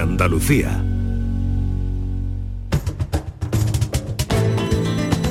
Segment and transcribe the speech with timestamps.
[0.00, 0.82] Andalucía.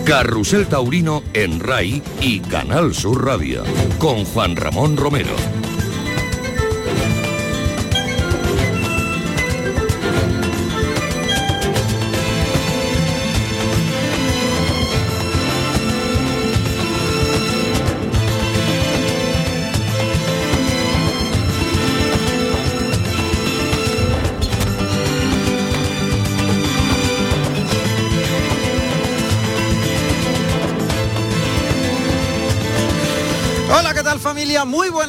[0.06, 3.64] Carrusel Taurino en RAI y Canal Sur Radio
[3.98, 5.61] con Juan Ramón Romero.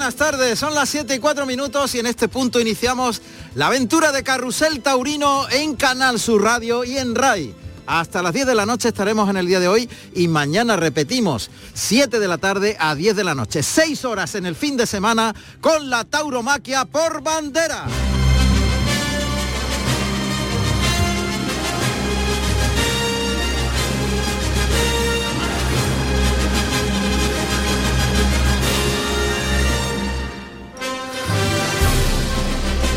[0.03, 0.59] Buenas tardes.
[0.59, 3.23] Son las 7 y 4 minutos y en este punto iniciamos
[3.55, 7.55] la aventura de Carrusel Taurino en Canal Sur Radio y en RAI.
[7.87, 11.51] Hasta las 10 de la noche estaremos en el día de hoy y mañana repetimos
[11.75, 13.63] 7 de la tarde a 10 de la noche.
[13.63, 17.87] 6 horas en el fin de semana con la tauromaquia por bandera.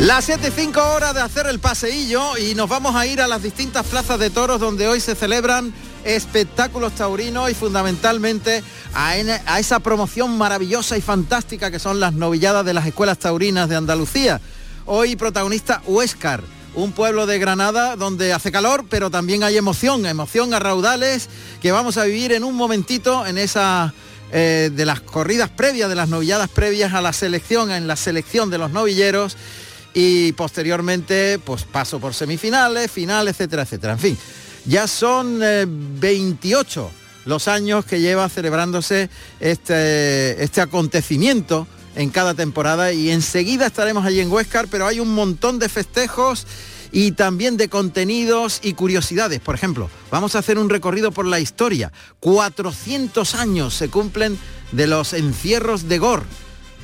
[0.06, 3.88] Las 7.05 horas de hacer el paseillo y nos vamos a ir a las distintas
[3.88, 10.95] plazas de toros donde hoy se celebran espectáculos taurinos y fundamentalmente a, esa promoción maravillosa
[10.95, 14.42] y fantástica que son las novilladas de las escuelas taurinas de Andalucía.
[14.86, 16.44] Hoy protagonista Huéscar,
[16.76, 21.30] un pueblo de Granada donde hace calor, pero también hay emoción, emoción a raudales
[21.64, 23.92] que vamos a vivir en un momentito en esa
[24.31, 28.52] eh, de las corridas previas, de las novilladas previas a la selección, en la selección
[28.52, 29.36] de los novilleros
[29.95, 33.93] y posteriormente pues paso por semifinales, final, etcétera, etcétera.
[33.93, 34.17] En fin,
[34.65, 36.91] ya son eh, 28
[37.23, 41.65] los años que lleva celebrándose este, este acontecimiento
[41.95, 46.45] en cada temporada y enseguida estaremos allí en Huéscar, pero hay un montón de festejos
[46.91, 49.39] y también de contenidos y curiosidades.
[49.39, 51.91] Por ejemplo, vamos a hacer un recorrido por la historia.
[52.19, 54.37] 400 años se cumplen
[54.73, 56.23] de los encierros de Gor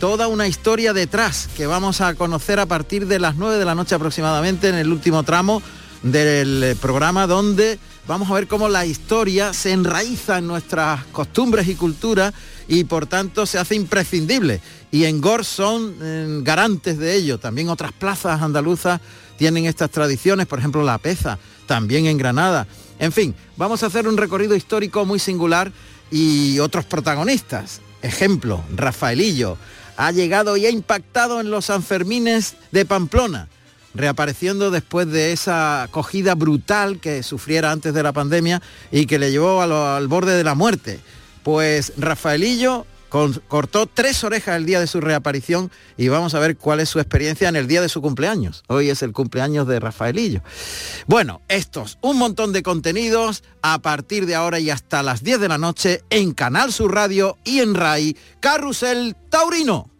[0.01, 3.75] toda una historia detrás que vamos a conocer a partir de las 9 de la
[3.75, 5.61] noche aproximadamente en el último tramo
[6.01, 11.67] del eh, programa donde vamos a ver cómo la historia se enraiza en nuestras costumbres
[11.67, 12.33] y culturas
[12.67, 14.59] y por tanto se hace imprescindible.
[14.89, 17.37] Y en Gor son garantes de ello.
[17.37, 19.01] También otras plazas andaluzas
[19.37, 21.37] tienen estas tradiciones, por ejemplo La Peza,
[21.67, 22.65] también en Granada.
[22.97, 25.71] En fin, vamos a hacer un recorrido histórico muy singular
[26.09, 27.81] y otros protagonistas.
[28.01, 29.59] Ejemplo, Rafaelillo
[29.97, 33.47] ha llegado y ha impactado en los Sanfermines de Pamplona,
[33.93, 39.31] reapareciendo después de esa acogida brutal que sufriera antes de la pandemia y que le
[39.31, 40.99] llevó al borde de la muerte.
[41.43, 46.79] Pues Rafaelillo cortó tres orejas el día de su reaparición y vamos a ver cuál
[46.79, 48.63] es su experiencia en el día de su cumpleaños.
[48.67, 50.41] Hoy es el cumpleaños de Rafaelillo.
[51.07, 55.47] Bueno, estos, un montón de contenidos a partir de ahora y hasta las 10 de
[55.49, 59.91] la noche en Canal Sur Radio y en RAI, Carrusel Taurino.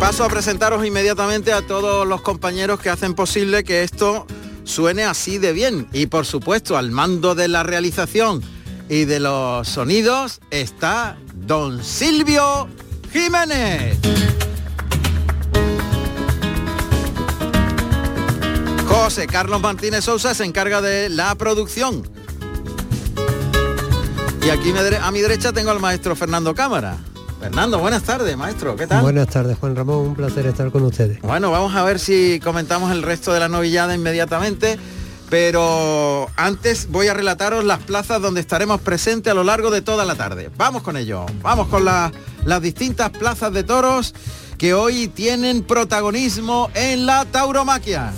[0.00, 4.26] Paso a presentaros inmediatamente a todos los compañeros que hacen posible que esto
[4.64, 5.88] suene así de bien.
[5.92, 8.42] Y por supuesto, al mando de la realización
[8.88, 12.68] y de los sonidos está don Silvio
[13.12, 13.98] Jiménez.
[18.86, 22.08] José Carlos Martínez Sousa se encarga de la producción.
[24.46, 26.96] Y aquí a mi derecha tengo al maestro Fernando Cámara.
[27.40, 28.74] Fernando, buenas tardes, maestro.
[28.76, 29.02] ¿Qué tal?
[29.02, 29.98] Buenas tardes, Juan Ramón.
[29.98, 31.20] Un placer estar con ustedes.
[31.22, 34.76] Bueno, vamos a ver si comentamos el resto de la novillada inmediatamente,
[35.30, 40.04] pero antes voy a relataros las plazas donde estaremos presentes a lo largo de toda
[40.04, 40.50] la tarde.
[40.56, 42.10] Vamos con ello, vamos con la-
[42.44, 44.14] las distintas plazas de toros
[44.58, 48.12] que hoy tienen protagonismo en la tauromaquia.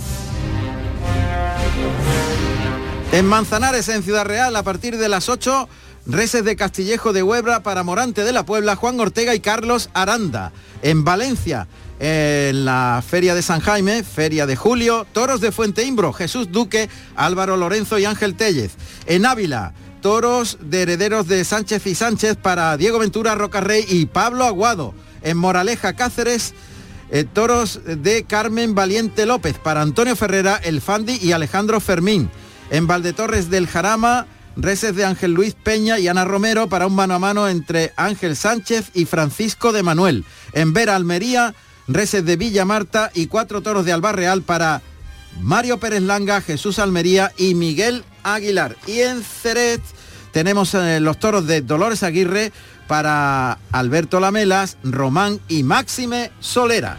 [3.11, 5.67] En Manzanares, en Ciudad Real, a partir de las 8,
[6.11, 10.51] reses de Castillejo de Huebra para Morante de la Puebla, Juan Ortega y Carlos Aranda.
[10.81, 11.67] En Valencia,
[11.99, 16.89] en la Feria de San Jaime, Feria de Julio, toros de Fuente Imbro, Jesús Duque,
[17.15, 18.71] Álvaro Lorenzo y Ángel Tellez.
[19.05, 24.45] En Ávila, toros de herederos de Sánchez y Sánchez para Diego Ventura, Rocarrey y Pablo
[24.45, 24.93] Aguado.
[25.21, 26.53] En Moraleja, Cáceres,
[27.11, 32.29] eh, toros de Carmen Valiente López para Antonio Ferrera, El Fandi y Alejandro Fermín.
[32.71, 34.25] En Valdetorres del Jarama,
[34.55, 38.35] reses de Ángel Luis Peña y Ana Romero para un mano a mano entre Ángel
[38.35, 40.25] Sánchez y Francisco de Manuel.
[40.53, 41.53] En Vera Almería,
[41.87, 44.81] reses de Villa Marta y cuatro toros de Albarreal para
[45.39, 48.75] Mario Pérez Langa, Jesús Almería y Miguel Aguilar.
[48.87, 49.81] Y en Ceret
[50.31, 52.51] tenemos eh, los toros de Dolores Aguirre
[52.87, 56.97] para Alberto Lamelas, Román y Máxime Solera.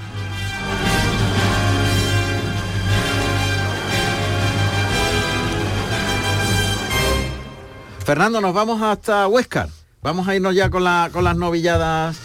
[8.05, 9.69] Fernando, nos vamos hasta Huescar.
[10.03, 12.19] Vamos a irnos ya con, la, con las novilladas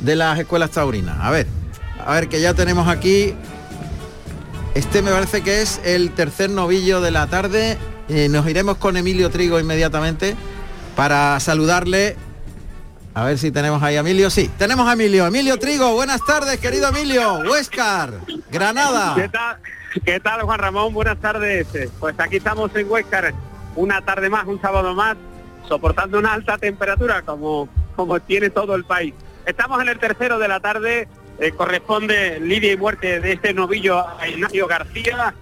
[0.00, 1.18] de las escuelas taurinas.
[1.20, 1.46] A ver,
[2.04, 3.34] a ver que ya tenemos aquí.
[4.74, 7.76] Este me parece que es el tercer novillo de la tarde.
[8.08, 10.34] Eh, nos iremos con Emilio Trigo inmediatamente
[10.96, 12.16] para saludarle.
[13.14, 14.30] A ver si tenemos ahí a Emilio.
[14.30, 15.26] Sí, tenemos a Emilio.
[15.26, 17.40] Emilio Trigo, buenas tardes, querido Emilio.
[17.40, 18.14] Huescar,
[18.50, 19.14] Granada.
[19.14, 19.58] ¿Qué tal?
[20.06, 20.94] ¿Qué tal, Juan Ramón?
[20.94, 21.66] Buenas tardes.
[22.00, 23.34] Pues aquí estamos en Huescar
[23.76, 25.16] una tarde más, un sábado más,
[25.68, 29.14] soportando una alta temperatura como, como tiene todo el país.
[29.46, 31.08] Estamos en el tercero de la tarde,
[31.38, 35.34] eh, corresponde lidia y muerte de este novillo a Ignacio García,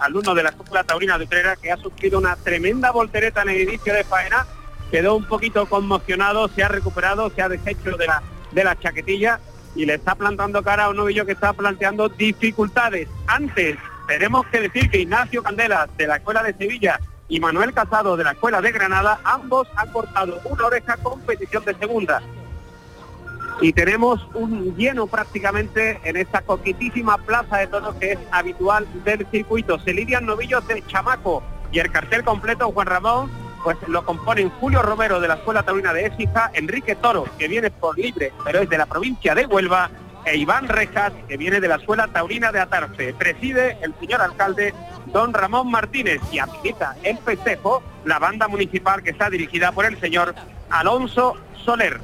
[0.00, 3.60] alumno de la Escuela Taurina de Utrera, que ha sufrido una tremenda voltereta en el
[3.62, 4.46] inicio de faena,
[4.90, 9.40] quedó un poquito conmocionado, se ha recuperado, se ha deshecho de la, de la chaquetilla
[9.74, 13.08] y le está plantando cara a un novillo que está planteando dificultades.
[13.26, 13.76] Antes,
[14.08, 16.98] tenemos que decir que Ignacio Candela, de la Escuela de Sevilla,
[17.28, 21.74] y Manuel Casado de la Escuela de Granada, ambos han cortado una oreja competición de
[21.74, 22.22] segunda.
[23.60, 29.26] Y tenemos un lleno prácticamente en esta coquitísima plaza de toros que es habitual del
[29.30, 29.78] circuito.
[29.80, 31.42] Se lidian novillos de Chamaco
[31.72, 33.30] y el cartel completo, Juan Ramón,
[33.64, 37.70] pues lo componen Julio Romero de la Escuela Taurina de Écija, Enrique Toro, que viene
[37.70, 39.90] por libre, pero es de la provincia de Huelva,
[40.30, 43.14] e Iván Rejas, que viene de la Escuela Taurina de Atarfe.
[43.14, 44.74] Preside el señor alcalde
[45.06, 49.98] don Ramón Martínez y habilita el festejo la banda municipal que está dirigida por el
[50.00, 50.34] señor
[50.70, 51.34] Alonso
[51.64, 52.00] Soler.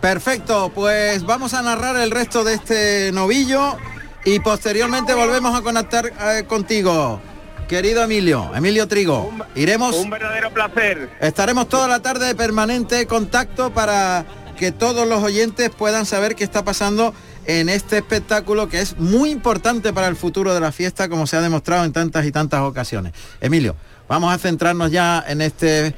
[0.00, 3.76] Perfecto, pues vamos a narrar el resto de este novillo
[4.24, 7.20] y posteriormente volvemos a conectar eh, contigo.
[7.68, 9.96] Querido Emilio, Emilio Trigo, iremos...
[9.96, 11.08] Un verdadero placer.
[11.20, 14.26] Estaremos toda la tarde de permanente contacto para
[14.58, 17.14] que todos los oyentes puedan saber qué está pasando
[17.46, 21.36] en este espectáculo que es muy importante para el futuro de la fiesta, como se
[21.36, 23.12] ha demostrado en tantas y tantas ocasiones.
[23.40, 23.76] Emilio,
[24.08, 25.94] vamos a centrarnos ya en este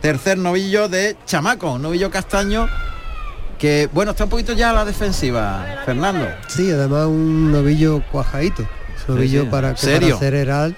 [0.00, 2.68] tercer novillo de Chamaco, un novillo castaño
[3.58, 6.26] que, bueno, está un poquito ya a la defensiva, Fernando.
[6.48, 8.66] Sí, además un novillo cuajadito,
[9.06, 10.76] novillo para, que para ser heral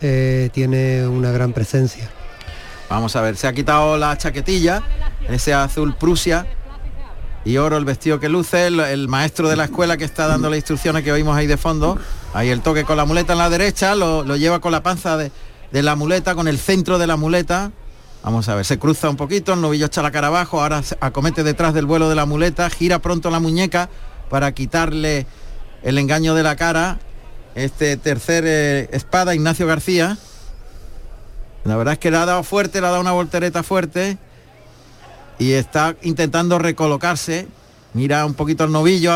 [0.00, 2.08] eh, tiene una gran presencia.
[2.88, 4.82] Vamos a ver, se ha quitado la chaquetilla,
[5.28, 6.46] ese azul Prusia,
[7.44, 10.58] y oro el vestido que luce, el, maestro de la escuela que está dando las
[10.58, 11.98] instrucciones que oímos ahí de fondo,
[12.34, 15.30] ahí el toque con la muleta en la derecha, lo, lleva con la panza de,
[15.72, 17.72] la muleta, con el centro de la muleta,
[18.24, 21.44] Vamos a ver, se cruza un poquito, el novillo echa la cara abajo, ahora acomete
[21.44, 23.88] detrás del vuelo de la muleta, gira pronto la muñeca
[24.28, 25.24] para quitarle
[25.82, 26.98] el engaño de la cara.
[27.54, 30.18] Este tercer eh, espada, Ignacio García.
[31.64, 34.18] La verdad es que le ha dado fuerte, le ha dado una voltereta fuerte
[35.38, 37.46] y está intentando recolocarse.
[37.94, 39.12] Mira un poquito el novillo,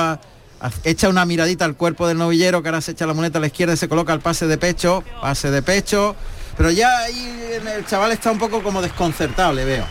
[0.85, 3.49] echa una miradita al cuerpo del novillero que ahora se echa la moneta a la
[3.49, 6.17] izquierda y se coloca el pase de pecho, pase de pecho.
[6.57, 9.85] Pero ya ahí el chaval está un poco como desconcertado, le veo.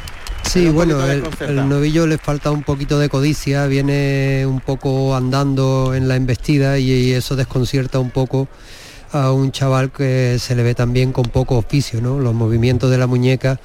[0.43, 6.07] Sí, bueno, el, novillo le falta un poquito de codicia, viene un poco andando en
[6.07, 8.47] la embestida y, eso desconcierta un poco
[9.13, 12.19] a un chaval que se le ve también con poco oficio, ¿no?
[12.19, 13.59] Los movimientos de la muñeca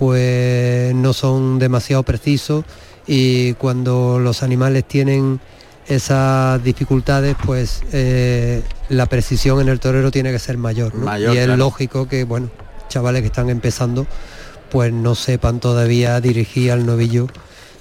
[0.00, 2.64] pues no son demasiado precisos
[3.06, 5.40] y cuando los animales tienen
[5.86, 10.94] esas dificultades, pues eh, la precisión en el torero tiene que ser mayor.
[11.18, 12.48] y es lógico que, bueno,
[12.88, 14.06] chavales que están empezando,
[14.70, 17.26] pues no sepan todavía dirigir al novillo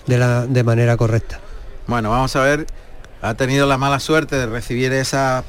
[0.05, 1.39] de, la, de manera correcta.
[1.87, 2.67] Bueno, vamos a ver,
[3.21, 5.45] ha tenido la mala suerte de recibir esa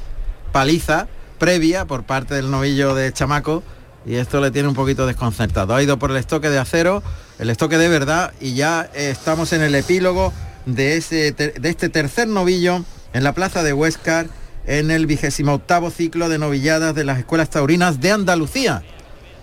[0.53, 3.61] paliza previa por parte del novillo de Chamaco
[4.05, 5.75] y esto le tiene un poquito desconcertado.
[5.75, 7.03] Ha ido por el estoque de acero,
[7.39, 10.33] el estoque de verdad y ya estamos en el epílogo
[10.65, 14.27] de, ese, de este tercer novillo en la plaza de Huescar
[14.65, 18.83] en el vigésimo octavo ciclo de novilladas de las escuelas taurinas de Andalucía.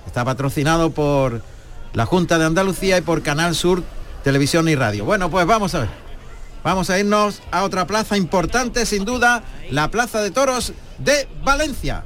[0.07, 1.43] Está patrocinado por
[1.93, 3.83] la Junta de Andalucía y por Canal Sur
[4.25, 5.05] Televisión y Radio.
[5.05, 5.89] Bueno, pues vamos a ver.
[6.65, 12.05] Vamos a irnos a otra plaza importante, sin duda, la Plaza de Toros de Valencia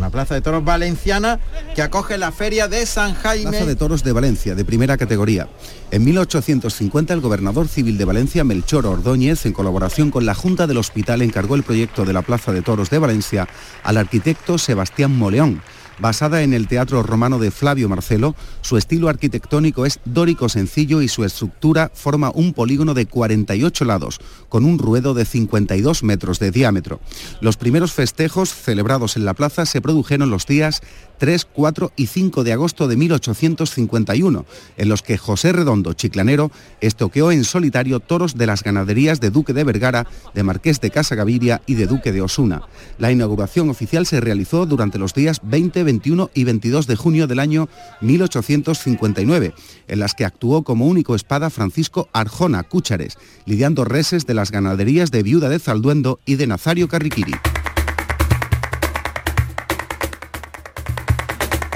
[0.00, 1.38] una plaza de toros valenciana
[1.74, 3.50] que acoge la feria de San Jaime.
[3.50, 5.46] Plaza de toros de Valencia, de primera categoría.
[5.90, 10.78] En 1850 el gobernador civil de Valencia, Melchor Ordóñez, en colaboración con la Junta del
[10.78, 13.46] Hospital, encargó el proyecto de la Plaza de Toros de Valencia
[13.82, 15.60] al arquitecto Sebastián Moleón
[16.00, 21.08] Basada en el teatro romano de Flavio Marcelo, su estilo arquitectónico es dórico sencillo y
[21.08, 26.50] su estructura forma un polígono de 48 lados, con un ruedo de 52 metros de
[26.52, 27.00] diámetro.
[27.42, 30.80] Los primeros festejos celebrados en la plaza se produjeron los días
[31.20, 34.46] 3, 4 y 5 de agosto de 1851,
[34.78, 36.50] en los que José Redondo, chiclanero,
[36.80, 41.14] estoqueó en solitario toros de las ganaderías de Duque de Vergara, de Marqués de Casa
[41.14, 42.62] Gaviria y de Duque de Osuna.
[42.96, 47.38] La inauguración oficial se realizó durante los días 20, 21 y 22 de junio del
[47.38, 47.68] año
[48.00, 49.52] 1859,
[49.88, 55.10] en las que actuó como único espada Francisco Arjona Cúchares, lidiando reses de las ganaderías
[55.10, 57.34] de Viuda de Zalduendo y de Nazario Carriquiri.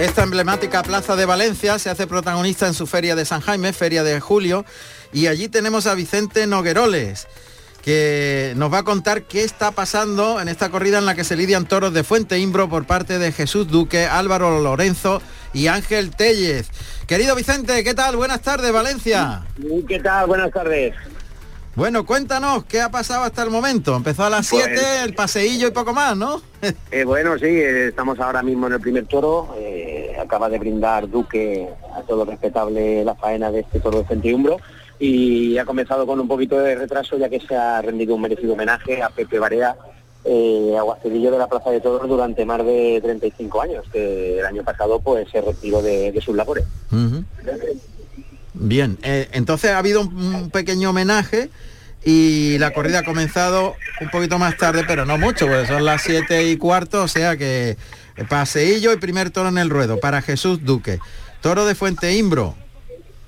[0.04, 4.04] Esta emblemática plaza de Valencia se hace protagonista en su feria de San Jaime, feria
[4.04, 4.66] de julio,
[5.14, 7.26] y allí tenemos a Vicente Nogueroles,
[7.82, 11.37] que nos va a contar qué está pasando en esta corrida en la que se
[11.37, 15.23] lidian toros de Fuente Imbro por parte de Jesús Duque, Álvaro Lorenzo
[15.54, 16.68] y Ángel Tellez.
[17.06, 18.16] Querido Vicente, ¿qué tal?
[18.16, 19.46] Buenas tardes, Valencia.
[19.88, 20.26] ¿Qué tal?
[20.26, 20.94] Buenas tardes.
[21.76, 23.96] Bueno, cuéntanos, ¿qué ha pasado hasta el momento?
[23.96, 26.40] Empezó a las 7, pues, el paseillo y poco más, ¿no?
[26.90, 29.54] Eh, bueno, sí, eh, estamos ahora mismo en el primer toro.
[29.58, 29.93] Eh,
[30.25, 34.59] acaba de brindar Duque a todo respetable la faena de este toro de Centiumbro
[34.99, 38.54] y ha comenzado con un poquito de retraso ya que se ha rendido un merecido
[38.54, 39.76] homenaje a Pepe Barea,
[40.25, 45.00] eh, de la Plaza de Toros durante más de 35 años, que el año pasado
[45.00, 46.64] pues se retiró de, sus labores.
[48.54, 51.50] Bien, eh, entonces ha habido un, pequeño homenaje
[52.04, 56.02] y la corrida ha comenzado un poquito más tarde, pero no mucho, porque son las
[56.02, 57.76] 7 y cuarto, o sea que
[58.28, 60.99] paseillo y primer toro en el ruedo para Jesús Duque.
[61.40, 62.54] Toro de Fuente Imbro.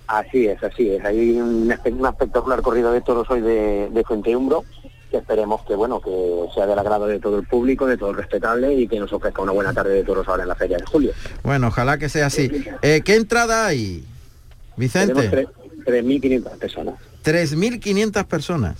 [0.06, 1.04] Así es, así es.
[1.04, 4.64] Hay un, espectacular corrida de toros hoy de, de Fuente Umbro,
[5.10, 6.10] que esperemos que bueno que
[6.54, 9.42] sea del agrado de todo el público, de todo el respetable y que nos ofrezca
[9.42, 11.12] una buena tarde de toros ahora en la feria de julio.
[11.42, 12.50] Bueno, ojalá que sea así.
[12.82, 14.04] Eh, ¿Qué entrada hay?
[14.76, 15.48] Vicente.
[15.84, 16.94] 3.500 personas.
[17.24, 18.76] 3.500 personas.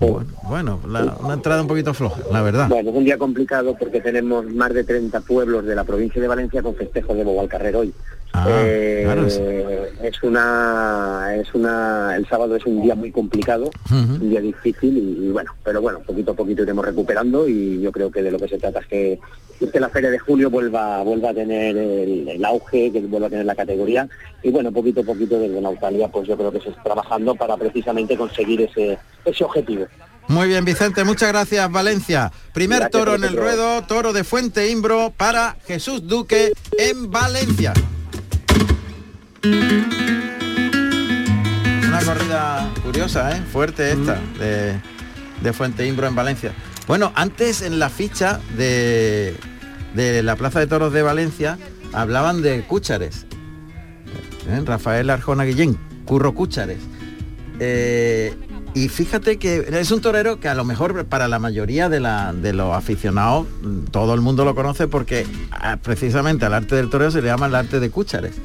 [0.00, 2.68] Bueno, una entrada un poquito floja, la verdad.
[2.68, 6.28] Bueno, es un día complicado porque tenemos más de 30 pueblos de la provincia de
[6.28, 7.92] Valencia con festejos de Bobo hoy.
[8.32, 14.40] Ah, eh, es una es una el sábado es un día muy complicado un día
[14.40, 18.30] difícil y, bueno pero bueno poquito a poquito iremos recuperando y yo creo que de
[18.30, 19.18] lo que se trata es que,
[19.72, 23.46] que la feria de julio vuelva vuelva a tener el, auge que vuelva a tener
[23.46, 24.06] la categoría
[24.42, 27.56] y bueno poquito a poquito desde Nautalia pues yo creo que se está trabajando para
[27.56, 29.86] precisamente conseguir ese ese objetivo
[30.28, 32.30] muy bien, Vicente, muchas gracias, Valencia.
[32.52, 37.72] Primer toro en el ruedo, toro de Fuente Imbro para Jesús Duque en Valencia.
[41.88, 43.42] Una corrida curiosa, ¿eh?
[43.50, 45.42] fuerte esta, mm.
[45.42, 46.52] de, Fuente Imbro en Valencia.
[46.86, 49.34] Bueno, antes en la ficha de,
[49.94, 51.58] la Plaza de Toros de Valencia
[51.94, 53.24] hablaban de Cúchares.
[54.46, 54.60] ¿Eh?
[54.62, 56.80] Rafael Arjona Guillén, Curro Cúchares.
[57.60, 58.34] Eh,
[58.78, 62.76] y fíjate que es un torero que a lo mejor para la mayoría de, los
[62.76, 63.48] aficionados
[63.90, 67.46] todo el mundo lo conoce porque ah, precisamente al arte del torero se le llama
[67.46, 68.36] el arte de Cúchares.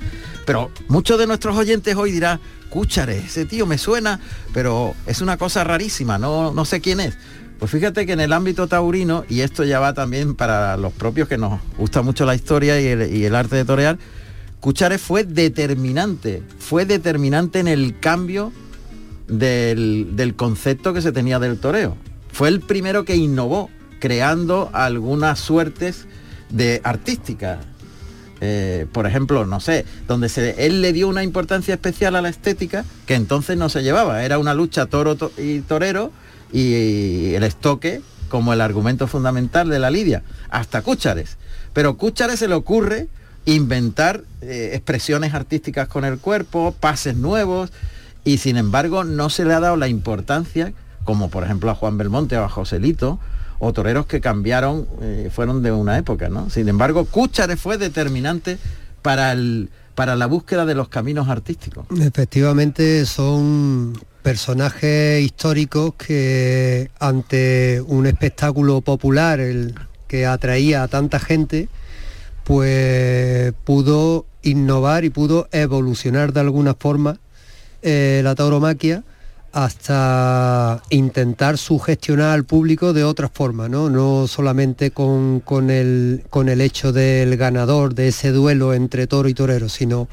[0.46, 4.20] Pero muchos de nuestros oyentes hoy dirán, Cúchares, ese tío me suena,
[4.54, 7.16] pero es una cosa rarísima, no, no sé quién es.
[7.60, 11.28] Pues fíjate que en el ámbito taurino, y esto ya va también para los propios
[11.28, 14.00] que nos gusta mucho la historia y el, arte de torear,
[14.60, 18.52] Cúchares fue determinante, fue determinante en el cambio
[19.28, 21.98] del, concepto que se tenía del toreo.
[22.32, 26.08] Fue el primero que innovó, creando algunas suertes
[26.50, 27.60] de artísticas.
[28.42, 32.30] Eh, por ejemplo, no sé, donde se, él le dio una importancia especial a la
[32.30, 34.24] estética que entonces no se llevaba.
[34.24, 36.12] Era una lucha toro y torero
[36.52, 41.38] y, el estoque como el argumento fundamental de la lidia, hasta Cúchares.
[41.72, 43.08] Pero Cúchares se le ocurre
[43.46, 47.72] inventar eh, expresiones artísticas con el cuerpo, pases nuevos,
[48.24, 51.98] y sin embargo no se le ha dado la importancia, como por ejemplo a Juan
[51.98, 53.20] Belmonte o a Joselito,
[53.60, 56.50] o toreros que cambiaron, eh, fueron de una época, ¿no?
[56.50, 58.58] Sin embargo, Cúchares fue determinante
[59.02, 61.86] para, el, para la búsqueda de los caminos artísticos.
[61.98, 69.42] Efectivamente son personajes históricos que ante un espectáculo popular
[70.08, 71.70] que atraía a tanta gente,
[72.44, 77.20] pues pudo innovar y pudo evolucionar de alguna forma
[77.84, 79.04] eh, la tauromaquia
[79.52, 86.50] hasta intentar sugestionar al público de otra forma, no, no solamente con, con, el, con
[86.50, 90.08] el hecho del ganador de ese duelo entre toro y torero, sino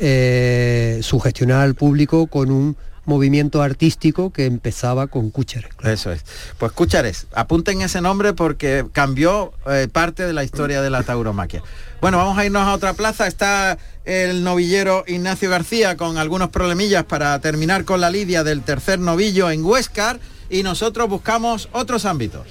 [0.00, 5.70] eh, sugestionar al público con un movimiento artístico que empezaba con Cúchares.
[5.82, 6.24] Eso es.
[6.58, 11.62] Pues Cúchares, apunten ese nombre porque cambió eh, parte de la historia de la tauromaquia.
[12.00, 13.26] Bueno, vamos a irnos a otra plaza.
[13.26, 18.98] Está el novillero Ignacio García con algunos problemillas para terminar con la lidia del tercer
[18.98, 22.46] novillo en Huescar y nosotros buscamos otros ámbitos.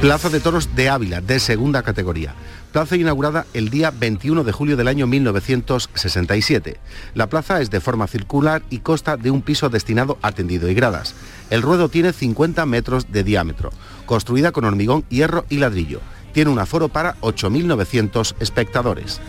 [0.00, 2.34] Plaza de Toros de Ávila, de segunda categoría.
[2.70, 6.78] Plaza inaugurada el día 21 de julio del año 1967.
[7.14, 10.74] La plaza es de forma circular y consta de un piso destinado a tendido y
[10.74, 11.14] gradas.
[11.50, 13.70] El ruedo tiene 50 metros de diámetro,
[14.06, 16.00] construida con hormigón, hierro y ladrillo.
[16.32, 19.20] Tiene un aforo para 8.900 espectadores.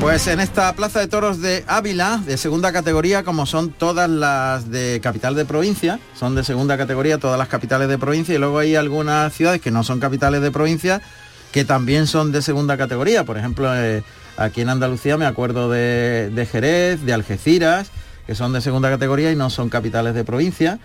[0.00, 4.70] Pues en esta plaza de toros de Ávila, de segunda categoría, como son todas las
[4.70, 8.58] de capital de provincia, son de segunda categoría todas las capitales de provincia y luego
[8.58, 11.02] hay algunas ciudades que no son capitales de provincia
[11.52, 13.24] que también son de segunda categoría.
[13.24, 14.02] Por ejemplo, eh,
[14.36, 17.90] aquí en Andalucía me acuerdo de, Jerez, de Algeciras,
[18.26, 20.78] que son de segunda categoría y no son capitales de provincia.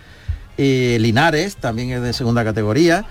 [0.56, 3.04] Y Linares también es de segunda categoría.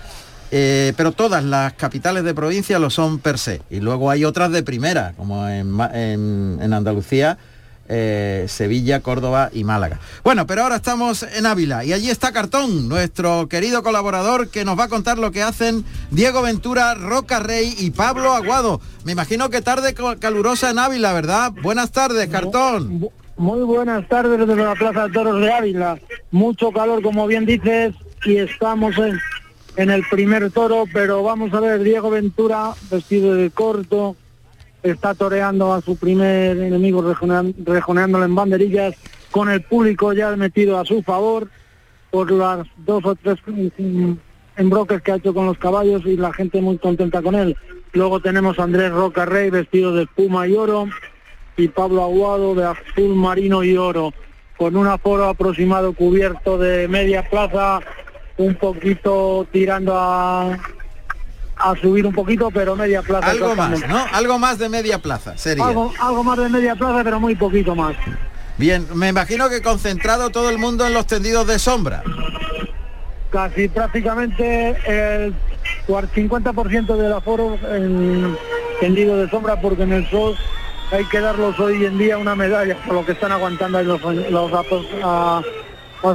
[0.52, 3.62] Eh, pero todas las capitales de provincia lo son per se.
[3.70, 7.38] Y luego hay otras de primera, como en, Andalucía,
[7.88, 10.00] eh, Sevilla, Córdoba y Málaga.
[10.24, 14.78] Bueno, pero ahora estamos en Ávila y allí está Cartón, nuestro querido colaborador que nos
[14.78, 18.80] va a contar lo que hacen Diego Ventura, Roca Rey y Pablo Aguado.
[19.04, 21.52] Me imagino que tarde calurosa en Ávila, ¿verdad?
[21.62, 23.08] Buenas tardes, Cartón.
[23.36, 25.98] Muy buenas tardes desde la Plaza de Toros de Ávila.
[26.30, 29.18] Mucho calor, como bien dices, y estamos en
[29.76, 34.16] en el primer toro, pero vamos a ver, Diego Ventura, vestido de corto,
[34.90, 37.02] está toreando a su primer enemigo,
[37.64, 38.94] rejoneándolo en banderillas,
[39.30, 41.48] con el público ya metido a su favor
[42.10, 43.38] por las dos o tres
[44.56, 47.56] embroques que ha hecho con los caballos y la gente muy contenta con él.
[47.92, 50.88] Luego tenemos a Andrés Roca Rey vestido de espuma y oro
[51.56, 54.12] y Pablo Aguado de azul marino y oro,
[54.56, 57.80] con un aforo aproximado cubierto de media plaza
[58.38, 60.58] un poquito tirando a,
[61.70, 63.30] a subir un poquito, pero media plaza.
[63.30, 64.04] Algo más, ¿no?
[64.12, 65.66] Algo más de media plaza, sería.
[65.66, 67.96] Algo, algo más de media plaza, pero muy poquito más.
[68.56, 72.02] Bien, me imagino que concentrado todo el mundo en los tendidos de sombra.
[73.30, 75.34] Casi prácticamente el
[75.88, 78.36] 50% del aforo en
[78.80, 80.36] tendido de sombra, porque en el sol
[80.92, 84.00] hay que darlos hoy en día una medalla por lo que están aguantando ahí los,
[84.02, 84.52] los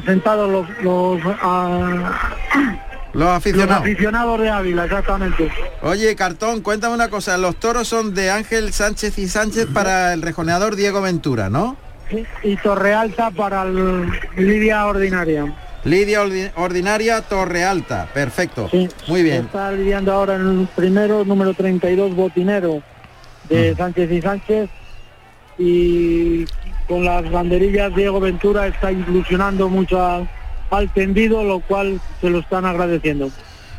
[0.05, 1.19] sentados los los,
[3.13, 3.83] los aficionados.
[3.83, 5.51] aficionados de Ávila, exactamente.
[5.81, 10.21] Oye, Cartón, cuéntame una cosa, los toros son de Ángel Sánchez y Sánchez para el
[10.21, 11.75] rejoneador Diego Ventura, ¿no?
[12.09, 15.53] Sí, y Torre Alta para el Lidia Ordinaria.
[15.83, 16.21] Lidia
[16.55, 18.69] Ordinaria, Torre Alta, perfecto.
[19.07, 19.45] Muy bien.
[19.45, 22.83] Está lidiando ahora en el primero, número 32, Botinero,
[23.49, 24.69] de Sánchez y Sánchez.
[25.57, 26.45] Y
[26.87, 30.27] con las banderillas Diego Ventura está inclusionando mucho
[30.71, 33.29] al tendido, lo cual se lo están agradeciendo.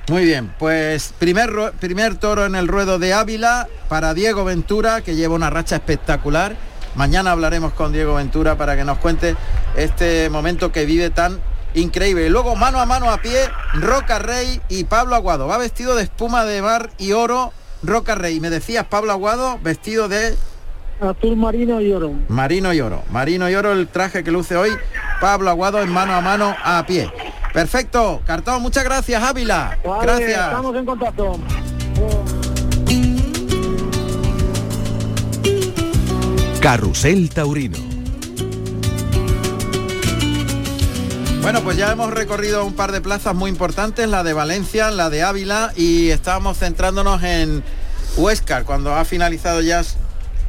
[0.09, 5.15] Muy bien, pues primer, primer toro en el ruedo de Ávila para Diego Ventura, que
[5.15, 6.57] lleva una racha espectacular.
[6.95, 9.37] Mañana hablaremos con Diego Ventura para que nos cuente
[9.77, 11.41] este momento que vive tan
[11.75, 12.29] increíble.
[12.31, 15.47] Luego mano a mano a pie, Roca Rey y Pablo Aguado.
[15.47, 17.53] Va vestido de espuma de bar y oro,
[17.83, 18.41] Roca Rey.
[18.41, 20.37] Me decías Pablo Aguado, vestido de
[21.03, 22.13] azul marino y oro.
[22.29, 23.03] Marino y oro.
[23.11, 24.71] Marino y oro el traje que luce hoy
[25.21, 27.11] Pablo Aguado en mano a mano a pie.
[27.53, 28.23] Perfecto.
[28.27, 29.79] Cartón, muchas gracias Ávila.
[30.03, 30.47] gracias.
[30.47, 31.39] Estamos en contacto.
[36.61, 37.79] Carrusel Taurino.
[41.43, 45.11] Bueno, pues ya hemos recorrido un par de plazas muy importantes, la de Valencia, la
[45.11, 47.65] de Ávila y estábamos centrándonos en
[48.17, 49.83] Huescar, cuando ha finalizado ya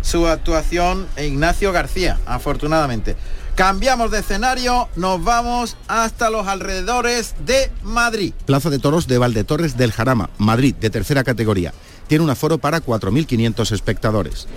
[0.03, 3.15] su actuación Ignacio García, afortunadamente.
[3.55, 8.33] Cambiamos de escenario, nos vamos hasta los alrededores de Madrid.
[8.45, 11.73] Plaza de Toros de Valdetorres del Jarama, Madrid, de tercera categoría.
[12.07, 14.47] Tiene un aforo para 4.500 espectadores.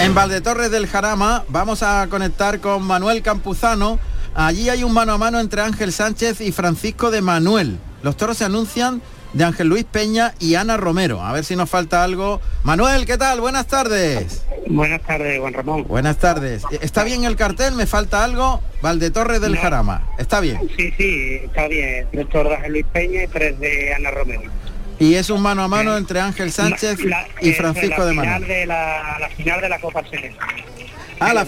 [0.00, 3.98] En Valdetorres del Jarama vamos a conectar con Manuel Campuzano,
[4.34, 7.78] Allí hay un mano a mano entre Ángel Sánchez y Francisco de Manuel.
[8.02, 11.22] Los toros se anuncian de Ángel Luis Peña y Ana Romero.
[11.22, 12.40] A ver si nos falta algo.
[12.62, 13.40] Manuel, ¿qué tal?
[13.40, 14.44] Buenas tardes.
[14.66, 15.84] Buenas tardes, Juan Ramón.
[15.86, 16.62] Buenas tardes.
[16.80, 17.74] ¿Está bien el cartel?
[17.74, 18.62] ¿Me falta algo?
[18.80, 20.08] Valdetorre del Jarama.
[20.18, 20.58] ¿Está bien?
[20.76, 22.06] Sí, sí, está bien.
[22.12, 24.42] Tres toros de Ángel Luis Peña y tres de Ana Romero.
[25.00, 26.98] Y es un mano a mano entre Ángel Sánchez
[27.40, 28.48] y Francisco de Manuel.
[28.48, 30.38] De la, la final de la Copa Celeste.
[31.20, 31.46] Ah, la.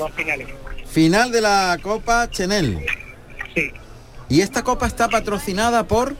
[0.90, 2.84] Final de la Copa Chenel.
[3.54, 3.70] Sí.
[4.28, 6.14] ¿Y esta copa está patrocinada por?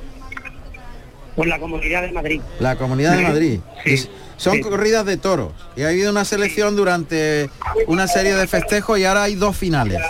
[1.36, 2.40] Por la Comunidad de Madrid.
[2.58, 3.60] La Comunidad de Madrid.
[3.84, 4.08] Sí.
[4.36, 5.52] Son corridas de toros.
[5.76, 7.50] Y ha habido una selección durante
[7.86, 10.00] una serie de festejos y ahora hay dos finales.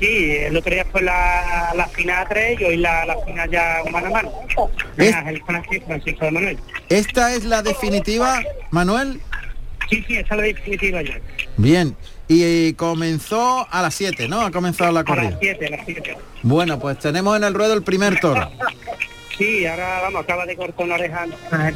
[0.00, 3.78] Sí, el otro día fue la, la final 3 y hoy la, la final ya
[3.90, 4.32] mano a mano.
[6.88, 8.40] ¿Esta es la definitiva,
[8.70, 9.20] Manuel?
[9.90, 11.18] Sí, sí, esa es la definitiva ya.
[11.56, 11.96] Bien,
[12.28, 14.42] y comenzó a las 7, ¿no?
[14.42, 15.28] Ha comenzado la corrida.
[15.28, 16.16] A las 7, a las 7.
[16.42, 18.50] Bueno, pues tenemos en el ruedo el primer toro.
[19.38, 21.24] Sí, ahora vamos, acaba de cortar una oreja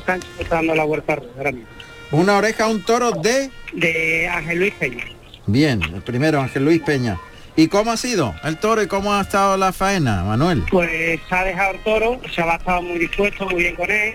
[0.05, 1.69] Sánchez, está dando la vuelta ahora mismo.
[2.11, 3.51] Una oreja, un toro de...
[3.73, 5.05] De Ángel Luis Peña.
[5.47, 7.21] Bien, el primero, Ángel Luis Peña.
[7.55, 10.65] ¿Y cómo ha sido el toro y cómo ha estado la faena, Manuel?
[10.71, 14.15] Pues ha dejado el toro, se ha estado muy dispuesto, muy bien con él.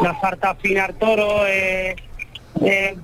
[0.00, 1.96] La falta afinar toro, eh,
[2.60, 2.96] eh,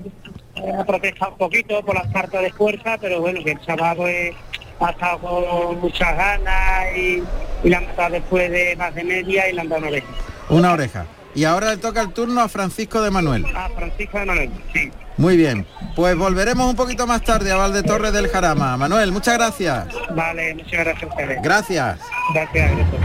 [0.78, 4.34] ha protestado un poquito por la falta de fuerza, pero bueno, que el chaval pues,
[4.80, 7.22] ha estado con muchas ganas y,
[7.64, 10.06] y la han matado después de más de media y le han dado una oreja.
[10.48, 11.06] Una oreja.
[11.34, 13.44] Y ahora le toca el turno a Francisco de Manuel.
[13.54, 14.90] A Francisco de Manuel, sí.
[15.18, 15.66] Muy bien.
[15.94, 18.76] Pues volveremos un poquito más tarde a Valde Torres del Jarama.
[18.76, 19.86] Manuel, muchas gracias.
[20.14, 21.42] Vale, muchas gracias a ustedes.
[21.42, 22.00] Gracias.
[22.32, 23.02] Gracias, gracias.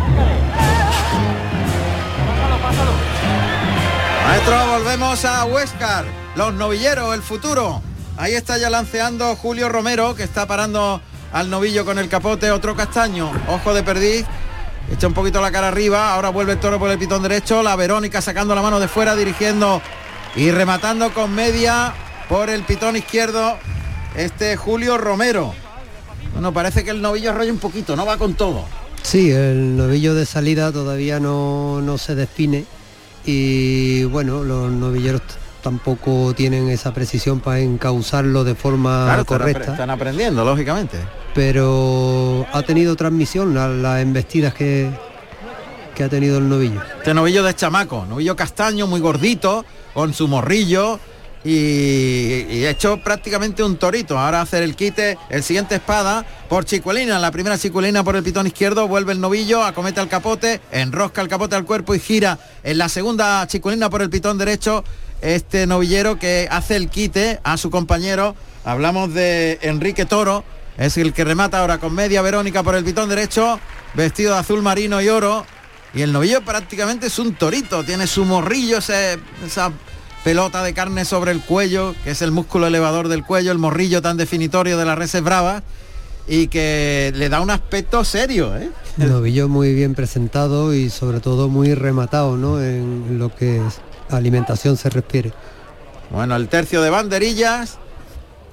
[4.26, 6.06] Maestro, volvemos a Huescar,
[6.36, 7.82] los novilleros, el futuro.
[8.18, 12.76] Ahí está ya lanceando Julio Romero, que está parando al novillo con el capote, otro
[12.76, 14.26] castaño, ojo de perdiz,
[14.92, 17.76] echa un poquito la cara arriba, ahora vuelve el toro por el pitón derecho, la
[17.76, 19.82] Verónica sacando la mano de fuera, dirigiendo
[20.36, 21.94] y rematando con media
[22.30, 23.58] por el pitón izquierdo,
[24.16, 25.54] este Julio Romero.
[26.34, 28.66] Bueno, parece que el novillo arrolla un poquito, no va con todo.
[29.02, 32.66] Sí, el novillo de salida todavía no, no se define
[33.26, 35.22] y bueno, los novilleros
[35.64, 39.72] tampoco tienen esa precisión para encauzarlo de forma Claro, correcta.
[39.72, 40.98] están aprendiendo, lógicamente.
[41.34, 44.92] pero ha tenido transmisión a las embestidas que,
[45.96, 46.82] que ha tenido el novillo.
[46.98, 51.00] Este novillo de chamaco, novillo castaño, muy gordito, con su morrillo
[51.46, 54.18] y, y hecho prácticamente un torito.
[54.18, 58.48] Ahora hacer el quite, el siguiente espada por Chicuelina, la primera Chicuelina por el pitón
[58.48, 62.78] izquierdo, vuelve el novillo, acomete al capote, enrosca el capote al cuerpo y gira en
[62.78, 64.84] la segunda Chicuelina por el pitón derecho.
[65.24, 70.44] Este novillero que hace el quite a su compañero, hablamos de Enrique Toro,
[70.78, 73.58] es el que remata ahora con media Verónica por el pitón derecho,
[73.94, 75.46] vestido de azul marino y oro,
[75.94, 79.72] y el novillo prácticamente es un torito, tiene su morrillo, esa
[80.26, 84.02] pelota de carne sobre el cuello, que es el músculo elevador del cuello, el morrillo
[84.02, 85.64] tan definitorio de las reses bravas,
[86.28, 88.70] y que le da un aspecto serio, ¿eh?
[89.00, 92.62] El novillo muy bien presentado y sobre todo muy rematado ¿no?
[92.62, 93.80] en lo que es
[94.18, 95.34] alimentación se refiere.
[96.10, 97.78] Bueno, el tercio de banderillas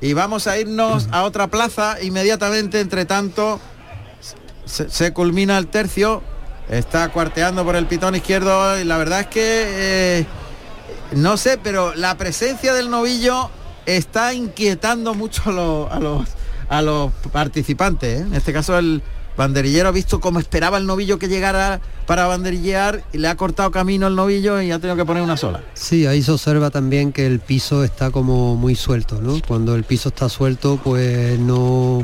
[0.01, 2.81] y vamos a irnos a otra plaza inmediatamente.
[2.81, 3.61] Entre tanto,
[4.65, 6.23] se, culmina el tercio,
[6.69, 10.27] está cuarteando por el pitón izquierdo y la verdad es que eh,
[11.13, 13.51] no sé, pero la presencia del novillo
[13.87, 16.29] está inquietando mucho a los, a los,
[16.69, 18.21] a los participantes.
[18.21, 18.23] ¿eh?
[18.23, 19.03] En este caso el
[19.37, 23.71] banderillero ha visto cómo esperaba el novillo que llegara para banderillear y le ha cortado
[23.71, 25.63] camino el novillo y ha tenido que poner una sola.
[25.75, 29.41] Sí, ahí se observa también que el piso está como muy suelto, ¿no?
[29.47, 32.03] Cuando el piso está suelto, pues no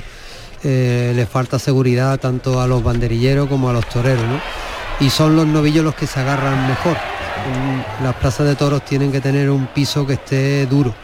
[0.62, 4.40] eh, le falta seguridad tanto a los banderilleros como a los toreros, ¿no?
[5.04, 6.96] Y son los novillos los que se agarran mejor.
[6.96, 10.94] Mm, Las plazas de toros tienen que tener un piso que esté duro,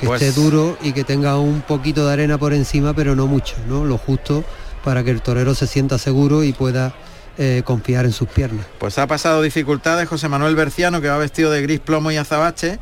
[0.00, 3.26] que Pues- esté duro y que tenga un poquito de arena por encima, pero no
[3.26, 3.84] mucho, ¿no?
[3.84, 4.44] Lo justo
[4.86, 6.94] para que el torero se sienta seguro y pueda
[7.38, 8.66] eh, confiar en sus piernas.
[8.78, 12.78] Pues ha pasado dificultades José Manuel Berciano, que va vestido de gris plomo y azabache.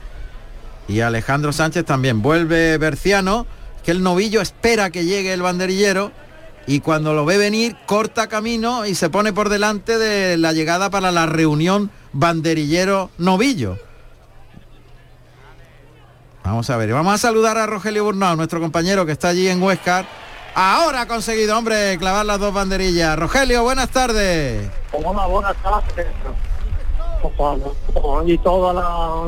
[0.86, 2.20] Y Alejandro Sánchez también.
[2.20, 3.46] Vuelve Berciano,
[3.82, 6.12] que el novillo espera que llegue el banderillero.
[6.66, 10.90] Y cuando lo ve venir, corta camino y se pone por delante de la llegada
[10.90, 13.78] para la reunión banderillero-novillo.
[16.44, 19.62] Vamos a ver, vamos a saludar a Rogelio Burnao, nuestro compañero que está allí en
[19.62, 20.04] Huescar.
[20.54, 23.18] Ahora ha conseguido, hombre, clavar las dos banderillas.
[23.18, 24.70] Rogelio, buenas tardes.
[24.92, 26.06] Hola, buenas tardes.
[28.26, 28.74] Y todos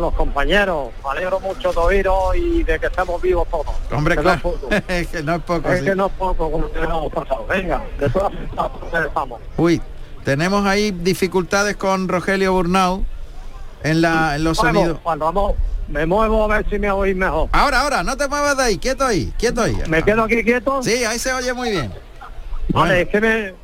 [0.00, 0.90] los compañeros.
[1.02, 3.74] Me alegro mucho de oíros y de que estemos vivos todos.
[3.90, 4.54] Hombre, Que claro,
[4.88, 5.68] es que no es poco.
[5.70, 5.84] Es sí.
[5.86, 7.44] que no es poco como tenemos pasado.
[7.48, 9.40] Venga, de todas formas, estamos.
[9.56, 9.82] Uy,
[10.24, 13.04] tenemos ahí dificultades con Rogelio Burnau
[13.82, 14.98] en, la, en los sonidos.
[15.02, 15.54] Cuando vamos,
[15.88, 17.48] me muevo a ver si me oís mejor.
[17.52, 19.76] Ahora, ahora, no te muevas de ahí, quieto ahí, quieto ahí.
[19.88, 20.82] ¿Me quedo aquí quieto?
[20.82, 21.90] Sí, ahí se oye muy bien.
[21.90, 22.02] Vale,
[22.72, 22.94] Bueno.
[22.94, 23.54] es que me,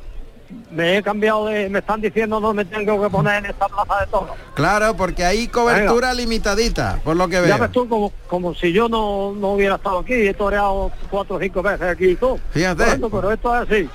[0.71, 1.67] me he cambiado de...
[1.69, 4.29] Me están diciendo dónde tengo que poner en esta plaza de toros.
[4.53, 7.57] Claro, porque hay cobertura limitadita, por lo que Ya veo.
[7.59, 10.13] ves tú como, como si yo no, no hubiera estado aquí.
[10.13, 12.39] He toreado cuatro o cinco veces aquí y todo.
[12.51, 12.85] Fíjate.
[12.85, 13.89] Bueno, pero esto es así.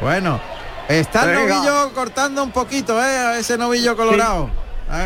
[0.00, 0.40] Bueno,
[0.88, 1.54] está el Venga.
[1.56, 3.38] novillo cortando un poquito, ¿eh?
[3.40, 4.48] Ese novillo colorado.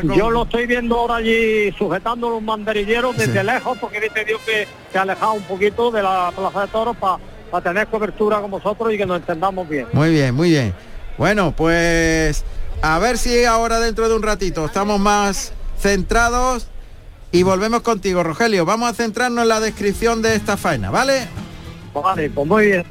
[0.00, 3.46] Cómo- Yo lo estoy viendo ahora allí sujetando los banderilleros desde Sí.
[3.46, 6.96] lejos porque viste Dios que se ha alejado un poquito de la plaza de toros
[6.96, 9.86] para tener cobertura con vosotros y que nos entendamos bien.
[9.92, 10.74] Muy bien, muy bien.
[11.18, 12.44] Bueno, pues
[12.82, 16.68] a ver si ahora dentro de un ratito estamos más centrados
[17.32, 18.64] y volvemos contigo, Rogelio.
[18.64, 21.26] Vamos a centrarnos en la descripción de esta faena, ¿vale?
[21.94, 22.84] Vale, pues muy bien.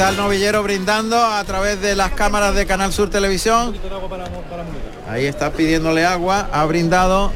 [0.00, 3.76] Está el novillero brindando a través de las cámaras de Canal Sur Televisión.
[5.06, 7.30] Ahí está pidiéndole agua, ha brindado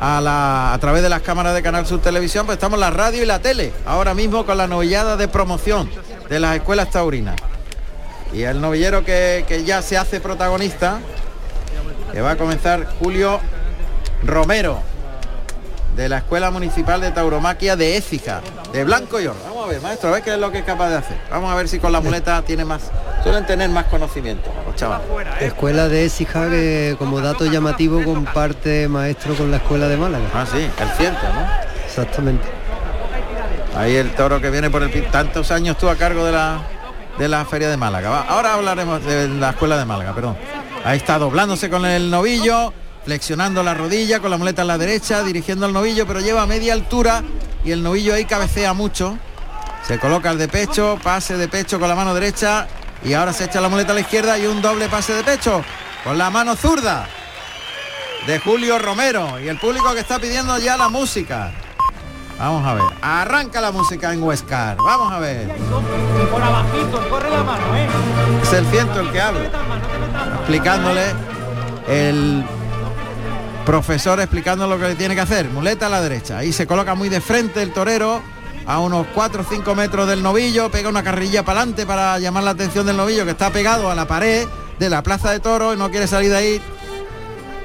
[0.00, 3.22] a, la, a través de las cámaras de Canal Sur Televisión, pues estamos la radio
[3.22, 5.88] y la tele, ahora mismo con la novillada de promoción
[6.28, 7.36] de las escuelas taurinas.
[8.32, 10.98] Y el novillero que, que ya se hace protagonista,
[12.10, 13.38] que va a comenzar Julio
[14.24, 14.82] Romero,
[15.96, 18.40] de la Escuela Municipal de Tauromaquia de Écija,
[18.72, 19.38] de Blanco y Oro.
[19.44, 21.16] Vamos a ver, maestro, a ver qué es lo que es capaz de hacer.
[21.30, 22.90] Vamos a ver si con la muleta tiene más,
[23.22, 25.06] suelen tener más conocimiento los chavales.
[25.40, 30.24] Escuela de Écija que como dato llamativo comparte maestro con la Escuela de Málaga.
[30.34, 31.46] Ah, sí, el ciento, ¿no?
[31.84, 32.46] Exactamente.
[33.76, 36.62] Ahí el toro que viene por el tantos años tú a cargo de la
[37.18, 38.22] de la feria de Málaga.
[38.22, 40.36] Ahora hablaremos de la escuela de Málaga, perdón.
[40.84, 42.72] Ahí está doblándose con el novillo,
[43.04, 46.46] flexionando la rodilla con la muleta en la derecha, dirigiendo el novillo, pero lleva a
[46.46, 47.22] media altura
[47.64, 49.18] y el novillo ahí cabecea mucho.
[49.86, 52.68] Se coloca el de pecho, pase de pecho con la mano derecha
[53.04, 55.64] y ahora se echa la muleta a la izquierda y un doble pase de pecho
[56.04, 57.08] con la mano zurda
[58.26, 61.52] de Julio Romero y el público que está pidiendo ya la música.
[62.38, 62.84] Vamos a ver.
[63.00, 64.76] Arranca la música en Huescar.
[64.76, 65.48] Vamos a ver.
[68.42, 69.50] Es el ciento el que habla.
[70.38, 71.14] Explicándole
[71.86, 72.44] el
[73.64, 75.48] profesor explicando lo que tiene que hacer.
[75.48, 76.38] Muleta a la derecha.
[76.38, 78.22] Ahí se coloca muy de frente el torero
[78.66, 82.44] a unos 4 o 5 metros del novillo, pega una carrilla para adelante para llamar
[82.44, 84.46] la atención del novillo que está pegado a la pared
[84.78, 86.62] de la plaza de toro y no quiere salir de ahí.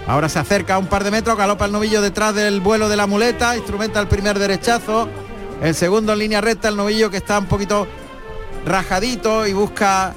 [0.08, 2.96] Ahora se acerca a un par de metros, galopa el novillo detrás del vuelo de
[2.96, 5.08] la muleta, instrumenta el primer derechazo,
[5.62, 7.88] el segundo en línea recta, el novillo que está un poquito
[8.66, 10.14] rajadito y busca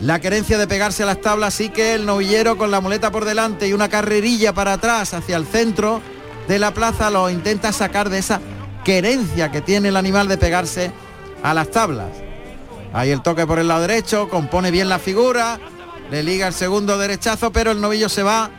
[0.00, 3.24] la querencia de pegarse a las tablas, sí que el novillero con la muleta por
[3.24, 6.02] delante y una carrerilla para atrás hacia el centro
[6.48, 8.40] de la plaza lo intenta sacar de esa
[8.84, 10.92] querencia que tiene el animal de pegarse
[11.42, 12.10] a las tablas.
[12.92, 15.58] Ahí el toque por el lado derecho, compone bien la figura,
[16.10, 18.50] le liga el segundo derechazo, pero el novillo se va,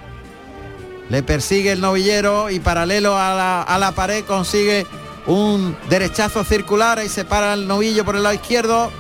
[1.09, 4.85] le persigue el novillero y paralelo a la, a la pared consigue
[5.27, 8.91] un derechazo circular y se para el novillo por el lado izquierdo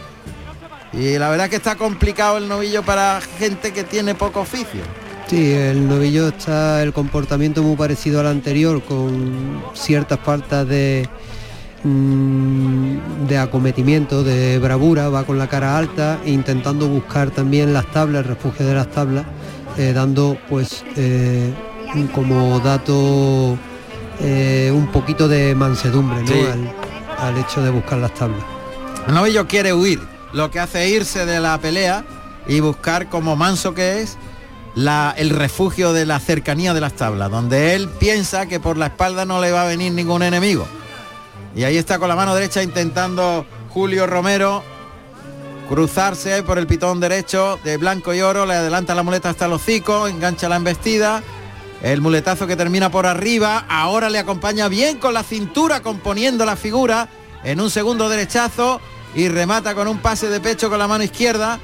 [0.93, 4.81] y la verdad que está complicado el novillo para gente que tiene poco oficio.
[5.27, 11.09] Sí, el novillo está el comportamiento muy parecido al anterior, con ciertas faltas de,
[11.83, 18.21] mm, de acometimiento, de bravura, va con la cara alta, intentando buscar también las tablas,
[18.21, 19.25] el refugio de las tablas,
[19.77, 21.53] eh, dando pues eh,
[22.15, 23.57] como dato
[24.21, 26.73] eh, un poquito de mansedumbre al,
[27.17, 28.43] al hecho de buscar las tablas.
[29.09, 29.99] El novillo quiere huir,
[30.33, 32.03] lo que hace irse de la pelea
[32.47, 34.17] y buscar como manso que es
[35.15, 39.25] el refugio de la cercanía de las tablas, donde él piensa que por la espalda
[39.25, 40.67] no le va a venir ningún enemigo.
[41.55, 44.63] Y ahí está con la mano derecha intentando Julio Romero
[45.67, 49.53] cruzarse por el pitón derecho de blanco y oro, le adelanta la muleta hasta el
[49.53, 51.23] hocico, engancha la embestida,
[51.81, 56.55] el muletazo que termina por arriba, ahora le acompaña bien con la cintura componiendo la
[56.55, 57.09] figura,
[57.43, 58.79] en un segundo derechazo,
[59.15, 61.59] y remata con un pase de pecho con la mano izquierda.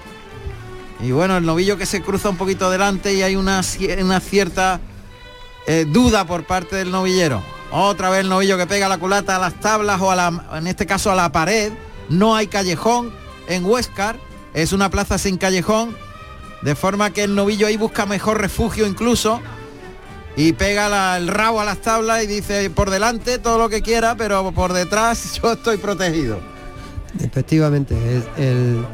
[0.99, 4.79] Y bueno, el novillo que se cruza un poquito delante y hay una, cierta
[5.67, 7.43] eh, duda por parte del novillero.
[7.71, 10.67] Otra vez el novillo que pega la culata a las tablas o a la, en
[10.67, 11.73] este caso a la pared.
[12.07, 13.11] No hay callejón
[13.47, 14.17] en Huescar.
[14.53, 15.95] Es una plaza sin callejón.
[16.61, 19.41] De forma que el novillo ahí busca mejor refugio incluso.
[20.35, 24.15] Y pega el rabo a las tablas y dice por delante todo lo que quiera,
[24.15, 26.52] pero por detrás yo estoy protegido.
[27.19, 28.85] Efectivamente, es el,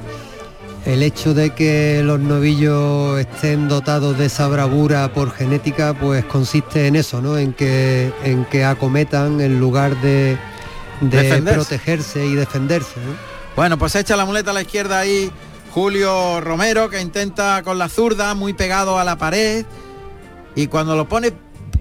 [0.85, 6.87] el hecho de que los novillos estén dotados de esa bravura por genética, pues consiste
[6.87, 7.37] en eso, ¿no?
[7.37, 10.37] En que, en que acometan en lugar de,
[11.01, 12.95] de protegerse y defenderse.
[13.55, 15.31] Bueno, pues echa la muleta a la izquierda ahí
[15.71, 19.65] Julio Romero, que intenta con la zurda, muy pegado a la pared,
[20.55, 21.31] y cuando lo pone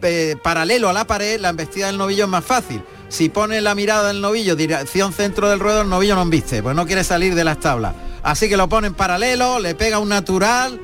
[0.03, 3.75] eh, paralelo a la pared, la embestida del novillo es más fácil si pone la
[3.75, 7.35] mirada del novillo, dirección centro del ruedo, el novillo no viste, pues no quiere salir
[7.35, 7.95] de las tablas.
[8.23, 10.81] Así que lo pone en paralelo, le pega un natural,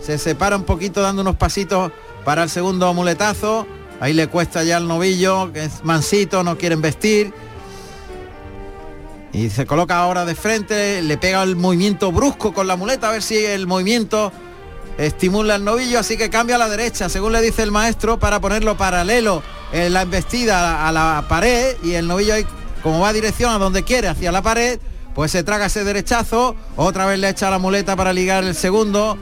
[0.00, 1.92] se separa un poquito dando unos pasitos
[2.24, 3.66] para el segundo muletazo.
[4.00, 7.32] Ahí le cuesta ya el novillo, que es mansito, no quieren vestir.
[9.32, 13.12] Y se coloca ahora de frente, le pega el movimiento brusco con la muleta, a
[13.12, 14.30] ver si el movimiento
[14.98, 18.40] estimula el novillo, así que cambia a la derecha, según le dice el maestro, para
[18.40, 22.46] ponerlo paralelo en la embestida a la pared y el novillo ahí,
[22.82, 24.78] como va a dirección a donde quiere, hacia la pared,
[25.14, 29.16] pues se traga ese derechazo, otra vez le echa la muleta para ligar el segundo,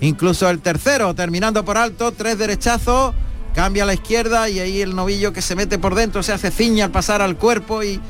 [0.00, 3.14] incluso el tercero, terminando por alto, tres derechazos,
[3.54, 6.50] cambia a la izquierda y ahí el novillo que se mete por dentro se hace
[6.50, 8.00] ciña al pasar al cuerpo y,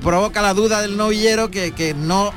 [0.00, 2.32] provoca la duda del novillero que, que, no,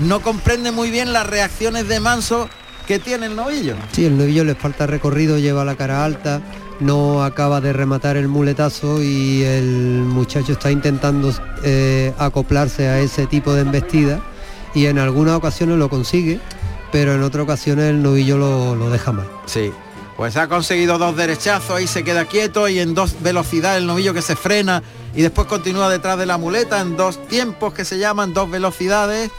[0.00, 2.48] no comprende muy bien las reacciones de Manso
[2.88, 3.76] que tiene el novillo.
[3.92, 6.40] Sí, el novillo le falta recorrido, lleva la cara alta,
[6.80, 11.30] no acaba de rematar el muletazo y el muchacho está intentando
[11.64, 14.22] eh, acoplarse a ese tipo de embestida
[14.74, 16.40] y en algunas ocasiones lo consigue,
[16.90, 19.28] pero en otras ocasiones el novillo lo, deja mal.
[19.44, 19.70] Sí,
[20.16, 24.14] pues ha conseguido dos derechazos, y se queda quieto y en dos velocidades el novillo
[24.14, 24.82] que se frena
[25.14, 29.30] y después continúa detrás de la muleta en dos tiempos que se llaman dos velocidades,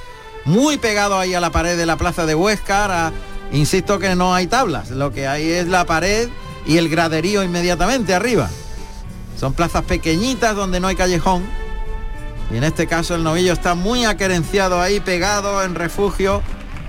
[0.45, 3.11] muy pegado ahí a la pared de la plaza de Huescar.
[3.51, 6.29] Insisto que no hay tablas, lo que hay es la pared
[6.65, 8.49] y el graderío inmediatamente arriba.
[9.37, 11.43] Son plazas pequeñitas donde no hay callejón.
[12.51, 16.41] Y en este caso el novillo está muy aquerenciado ahí, pegado en refugio,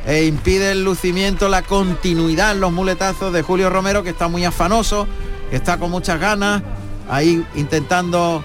[0.07, 4.45] e impide el lucimiento, la continuidad en los muletazos de Julio Romero, que está muy
[4.45, 5.07] afanoso,
[5.51, 6.63] que está con muchas ganas,
[7.09, 8.45] ahí intentando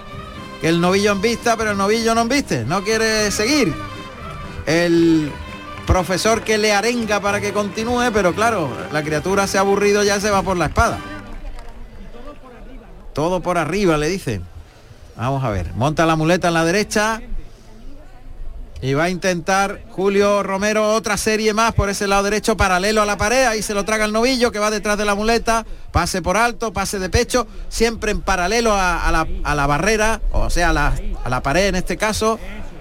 [0.60, 3.74] que el novillo en vista, pero el novillo no viste, no quiere seguir.
[4.66, 5.32] El
[5.86, 10.20] profesor que le arenga para que continúe, pero claro, la criatura se ha aburrido, ya
[10.20, 11.00] se va por la espada.
[13.14, 14.42] Todo por arriba, le dice.
[15.16, 15.74] Vamos a ver.
[15.76, 17.22] Monta la muleta en la derecha.
[18.82, 23.06] Y va a intentar Julio Romero otra serie más por ese lado derecho, paralelo a
[23.06, 23.46] la pared.
[23.46, 25.66] Ahí se lo traga el novillo que va detrás de la muleta.
[25.92, 30.74] Pase por alto, pase de pecho, siempre en paralelo a, la, barrera, o sea, a
[30.74, 30.94] la,
[31.24, 32.38] a la pared en este caso.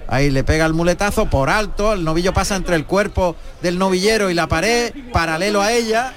[0.08, 1.92] Ahí le pega el muletazo por alto.
[1.92, 6.12] El novillo pasa entre el cuerpo del novillero y la pared, paralelo a ella.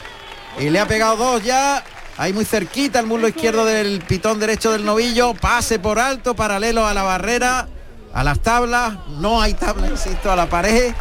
[0.59, 1.83] Y le ha pegado dos ya.
[2.17, 5.33] Ahí muy cerquita el muslo izquierdo del pitón derecho del novillo.
[5.35, 7.67] Pase por alto, paralelo a la barrera,
[8.13, 8.95] a las tablas.
[9.19, 10.93] No hay tabla, insisto, a la pared.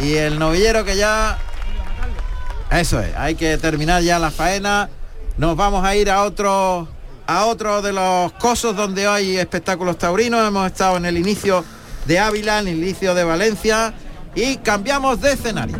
[0.00, 1.38] Y el novillero que ya...
[2.70, 4.88] Eso es, hay que terminar ya la faena.
[5.36, 6.88] Nos vamos a ir a otro,
[7.26, 10.46] a otro de los cosos donde hay espectáculos taurinos.
[10.46, 11.64] Hemos estado en el inicio
[12.06, 13.94] de Ávila, en el inicio de Valencia.
[14.34, 15.76] Y cambiamos de escenario.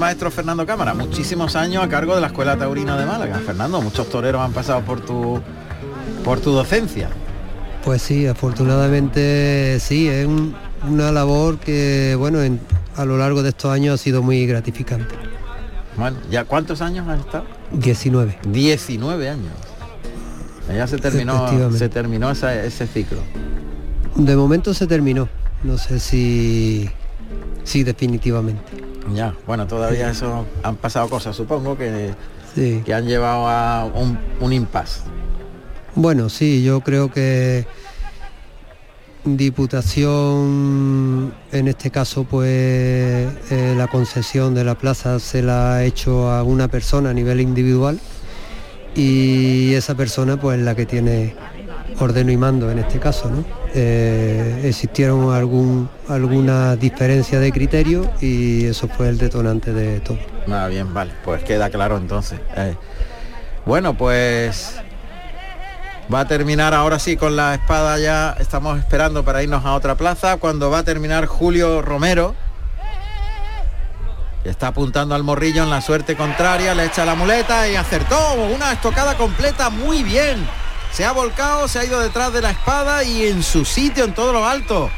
[0.00, 3.38] maestro Fernando Cámara, muchísimos años a cargo de la Escuela Taurina de Málaga.
[3.38, 5.40] Fernando, muchos toreros han pasado por tu
[6.24, 7.10] por tu docencia.
[7.84, 10.26] Pues sí, afortunadamente sí, es
[10.88, 12.38] una labor que, bueno,
[12.96, 15.14] a lo largo de estos años ha sido muy gratificante.
[15.96, 17.44] Bueno, ¿ya cuántos años has estado?
[17.72, 18.38] 19.
[18.44, 19.52] 19 años.
[20.68, 23.18] Ya se terminó, se terminó ese ciclo.
[24.14, 25.28] De momento se terminó.
[25.62, 26.88] No sé si,
[27.64, 28.62] si definitivamente.
[29.14, 32.14] Ya, bueno, todavía eso han pasado cosas, supongo, que,
[32.54, 35.00] que han llevado a un, un impasse.
[35.94, 37.66] Bueno, sí, yo creo que
[39.22, 46.30] Diputación, en este caso, pues eh, la concesión de la plaza se la ha hecho
[46.30, 48.00] a una persona a nivel individual
[48.94, 51.34] y esa persona pues la que tiene
[51.98, 53.30] ordeno y mando en este caso.
[53.30, 53.44] ¿no?
[53.74, 60.18] Eh, existieron algún, alguna diferencia de criterio y eso fue el detonante de todo.
[60.48, 62.40] Ah, bien, vale, pues queda claro entonces.
[62.56, 62.74] Eh,
[63.66, 64.74] bueno, pues
[66.12, 69.94] va a terminar ahora sí con la espada ya, estamos esperando para irnos a otra
[69.94, 72.34] plaza, cuando va a terminar Julio Romero.
[74.44, 78.72] Está apuntando al morrillo en la suerte contraria, le echa la muleta y acertó una
[78.72, 80.46] estocada completa muy bien
[80.92, 84.14] se ha volcado, se ha ido detrás de la espada y en su sitio, en
[84.14, 84.90] todo lo alto.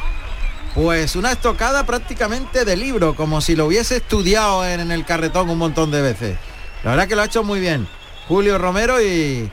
[0.74, 5.58] Pues una estocada prácticamente de libro, como si lo hubiese estudiado en, el carretón un
[5.58, 6.38] montón de veces.
[6.82, 7.86] La verdad que lo ha hecho muy bien.
[8.26, 9.50] Julio Romero y...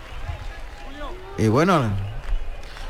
[1.39, 2.09] Y bueno...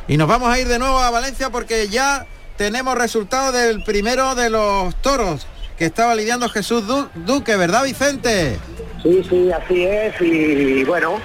[0.10, 2.26] Y nos vamos a ir de nuevo a Valencia porque ya
[2.58, 5.46] tenemos resultado del primero de los toros
[5.78, 6.84] que estaba lidiando Jesús
[7.14, 8.58] Duque, ¿verdad Vicente?
[9.04, 10.20] Sí, sí, así es.
[10.20, 11.20] Y bueno,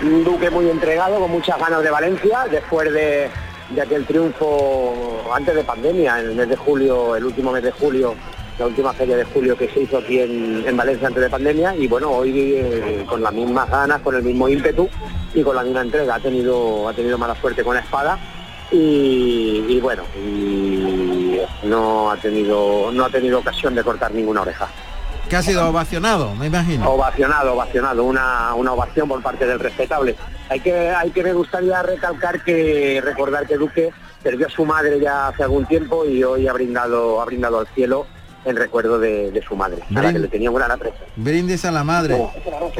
[0.00, 3.28] un Duque muy entregado, con muchas ganas de Valencia, después de,
[3.82, 8.14] aquel triunfo antes de pandemia, en el mes de julio, el último mes de julio,
[8.58, 11.86] la última feria de julio que se hizo aquí en, Valencia antes de pandemia, y
[11.86, 14.88] bueno, hoy eh, con las mismas ganas, con el mismo ímpetu
[15.34, 18.18] y con la misma entrega, ha tenido, ha tenido mala suerte con la espada.
[18.70, 24.68] Y, bueno, y no ha tenido no ha tenido ocasión de cortar ninguna oreja
[25.26, 26.90] que ha sido ovacionado, me imagino.
[26.90, 30.16] Ovacionado, ovacionado, una, una ovación por parte del respetable
[30.48, 33.90] Hay que, hay que me gustaría recalcar que recordar que Duque
[34.22, 37.66] perdió a su madre ya hace algún tiempo y hoy ha brindado, ha brindado al
[37.68, 38.06] cielo
[38.44, 41.04] en recuerdo de, su madre, a la que le tenía buena aprecio.
[41.16, 42.16] Brindis a la madre.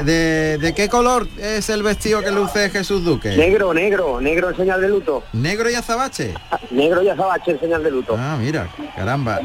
[0.03, 3.37] ¿De, qué color es el vestido que luce Jesús Duque?
[3.37, 5.23] Negro, negro, negro en señal de luto.
[5.33, 6.35] ¿Negro y azabache?
[6.71, 8.17] negro y azabache en señal de luto.
[8.19, 9.41] Ah, mira, caramba.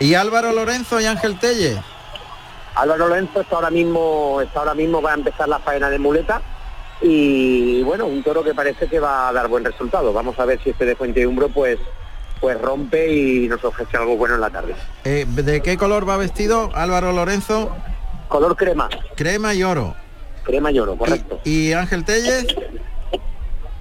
[0.00, 1.76] ¿Y Álvaro Lorenzo y Ángel Telle?
[2.74, 6.40] Álvaro Lorenzo está ahora mismo, está ahora mismo va a empezar la faena de muleta
[7.00, 10.12] y bueno, un toro que parece que va a dar buen resultado.
[10.12, 11.78] Vamos a ver si este de Fuente Umbro pues
[12.40, 14.74] pues rompe y nos ofrece algo bueno en la tarde.
[15.04, 17.74] Eh, ¿De qué color va vestido Álvaro Lorenzo?
[18.28, 18.88] Color crema.
[19.16, 19.94] Crema y oro.
[20.44, 21.40] Crema y oro, correcto.
[21.44, 22.46] ¿Y, Ángel Telles?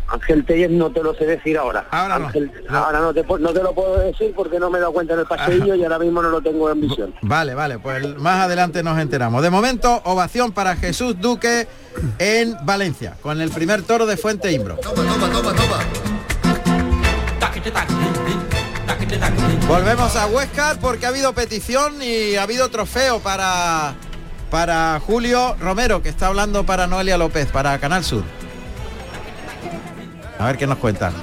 [0.09, 1.85] Ángel Telles no te lo sé decir ahora.
[1.91, 2.29] Ahora no.
[2.69, 5.19] Ahora no te, no te, lo puedo decir porque no me he dado cuenta en
[5.19, 7.13] el pasillo y ahora mismo no lo tengo en visión.
[7.21, 9.41] Vale, vale, pues más adelante nos enteramos.
[9.41, 11.67] De momento, ovación para Jesús Duque
[12.19, 14.75] en Valencia, con el primer toro de Fuente Imbro.
[14.77, 15.79] Toma, toma, toma, toma.
[19.67, 23.95] Volvemos a Huescar porque ha habido petición y ha habido trofeo para,
[24.49, 28.23] para Julio Romero, que está hablando para Noelia López, para Canal Sur.
[30.39, 31.13] A ver qué nos cuentan.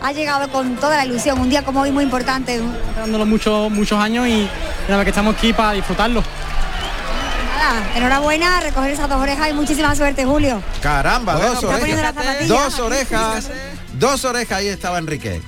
[0.00, 2.60] Ha llegado con toda la ilusión, un día como hoy muy importante.
[2.96, 4.48] Dándolo muchos muchos años y
[4.88, 6.22] nada que estamos aquí para disfrutarlo.
[7.58, 10.62] Nada, enhorabuena, recoger esas dos orejas y muchísima suerte, Julio.
[10.80, 12.48] Caramba, dos orejas.
[12.48, 13.50] Dos orejas.
[13.94, 15.40] Dos orejas, ahí estaba Enrique.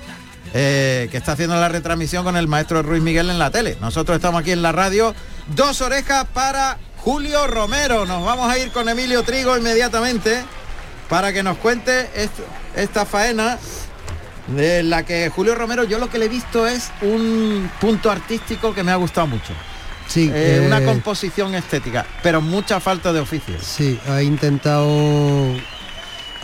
[0.58, 3.76] Eh, que está haciendo la retransmisión con el maestro Ruiz Miguel en la tele.
[3.78, 5.14] Nosotros estamos aquí en la radio.
[5.54, 8.06] Dos orejas para Julio Romero.
[8.06, 10.42] Nos vamos a ir con Emilio Trigo inmediatamente
[11.10, 12.08] para que nos cuente
[12.74, 13.58] esta faena
[14.46, 18.72] de la que Julio Romero yo lo que le he visto es un punto artístico
[18.72, 19.52] que me ha gustado mucho.
[20.08, 23.56] Sí, eh, una composición estética, pero mucha falta de oficio.
[23.60, 24.86] Sí, ha intentado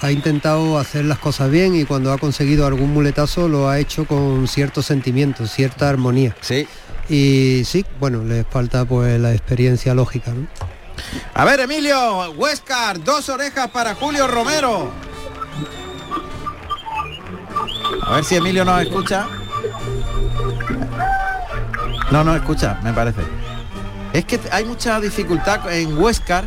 [0.05, 4.07] ha intentado hacer las cosas bien y cuando ha conseguido algún muletazo lo ha hecho
[4.07, 6.37] con cierto sentimiento, cierta armonía.
[6.41, 6.67] Sí.
[7.09, 10.33] Y sí, bueno, le falta pues la experiencia lógica.
[11.35, 14.91] A ver, Emilio, Huescar, dos orejas para Julio Romero.
[18.03, 19.27] A ver si Emilio nos escucha.
[22.11, 23.23] No nos escucha, me parece.
[24.13, 26.47] Es que hay mucha dificultad en Huescar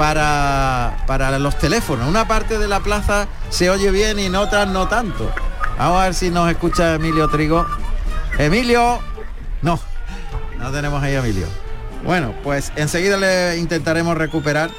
[0.00, 2.08] para, para los teléfonos.
[2.08, 5.30] Una parte de la plaza se oye bien y otras no tanto.
[5.76, 7.66] Vamos a ver si nos escucha Emilio Trigo.
[8.38, 8.98] Emilio,
[9.60, 9.78] no,
[10.58, 11.46] no tenemos ahí a Emilio.
[12.02, 14.70] Bueno, pues enseguida le intentaremos recuperar.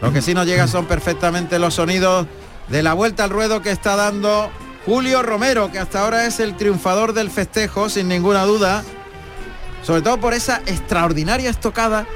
[0.00, 2.26] Lo que sí nos llega son perfectamente los sonidos
[2.68, 4.50] de la vuelta al ruedo que está dando
[4.86, 8.82] Julio Romero, que hasta ahora es el triunfador del festejo, sin ninguna duda.
[9.82, 12.06] Sobre todo por esa extraordinaria estocada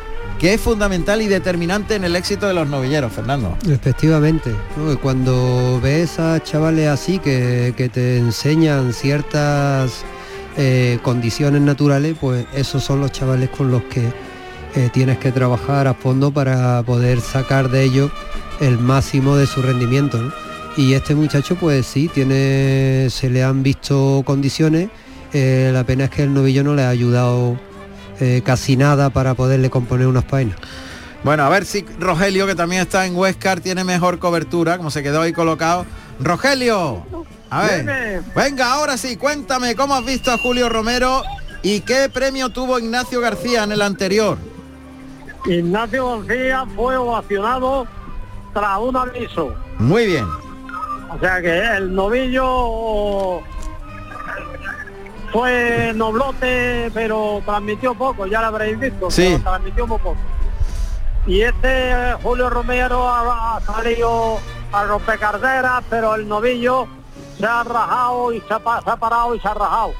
[0.40, 3.58] que es fundamental y determinante en el éxito de los novilleros, Fernando.
[3.68, 4.54] Efectivamente,
[5.02, 10.02] cuando ves a chavales así que, te enseñan ciertas
[10.56, 14.10] eh, condiciones naturales, pues esos son los chavales con los que
[14.76, 18.10] eh, tienes que trabajar a fondo para poder sacar de ellos
[18.60, 20.32] el máximo de su rendimiento.
[20.74, 24.88] Y este muchacho, pues sí, tiene, se le han visto condiciones.
[25.34, 27.58] Eh, la pena es que el novillo no le ha ayudado
[28.20, 30.56] eh, casi nada para poderle componer unas páginas.
[31.22, 35.02] Bueno, a ver si Rogelio, que también está en Huescar, tiene mejor cobertura, como se
[35.02, 35.84] quedó ahí colocado.
[36.18, 37.04] Rogelio,
[37.50, 41.22] a ver, venga, ahora sí, cuéntame cómo has visto a Julio Romero
[41.62, 44.38] y qué premio tuvo Ignacio García en el anterior.
[45.46, 47.86] Ignacio García fue ovacionado
[48.54, 49.54] tras un aviso.
[49.78, 50.26] Muy bien.
[51.10, 53.42] O sea que el novillo
[55.32, 59.38] fue noblote, pero transmitió poco, ya lo habréis visto, sí.
[59.42, 60.16] transmitió muy poco.
[61.26, 64.38] Y este Julio Romero ha, salido
[64.72, 66.86] a romper carreras, pero el novillo
[67.38, 69.92] se ha rajado y se ha, parado y se ha rajado.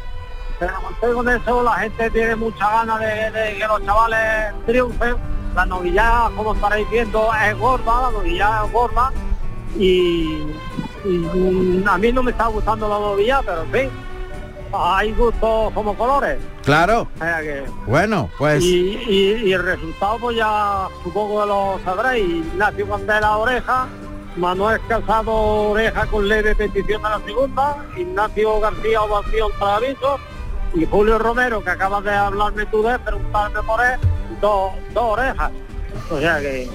[0.59, 5.16] Pero con eso la gente tiene mucha ganas de, que los chavales triunfen.
[5.55, 9.12] La novilla, como estaréis viendo, es gorda, la novilla es gorda.
[9.76, 10.47] Y,
[11.05, 13.91] y a mí no me está gustando la novilla, pero en fin,
[14.73, 16.39] hay gustos como colores.
[16.64, 17.09] Claro.
[17.87, 18.62] bueno, pues...
[18.62, 22.47] Y, el resultado pues ya supongo que lo sabréis.
[22.47, 23.89] Ignacio la Oreja,
[24.37, 25.33] Manuel Casado
[25.71, 30.18] Oreja con leve petición a la segunda, Ignacio García Ovación para aviso
[30.75, 33.99] y Julio Romero, que acabas de hablarme tú de preguntarme por él,
[34.41, 35.51] dos, orejas.
[36.11, 36.68] O sea que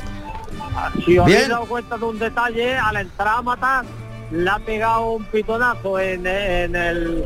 [1.06, 3.86] si os habéis dado cuenta de un detalle, al entrar a matar,
[4.32, 7.26] le ha pegado un pitonazo en, en el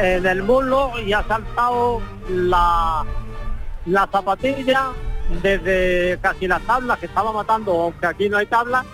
[0.00, 3.04] en el muslo y ha saltado la,
[3.86, 4.90] la zapatilla
[5.42, 8.84] desde casi las tablas que estaba matando, aunque aquí no hay tablas,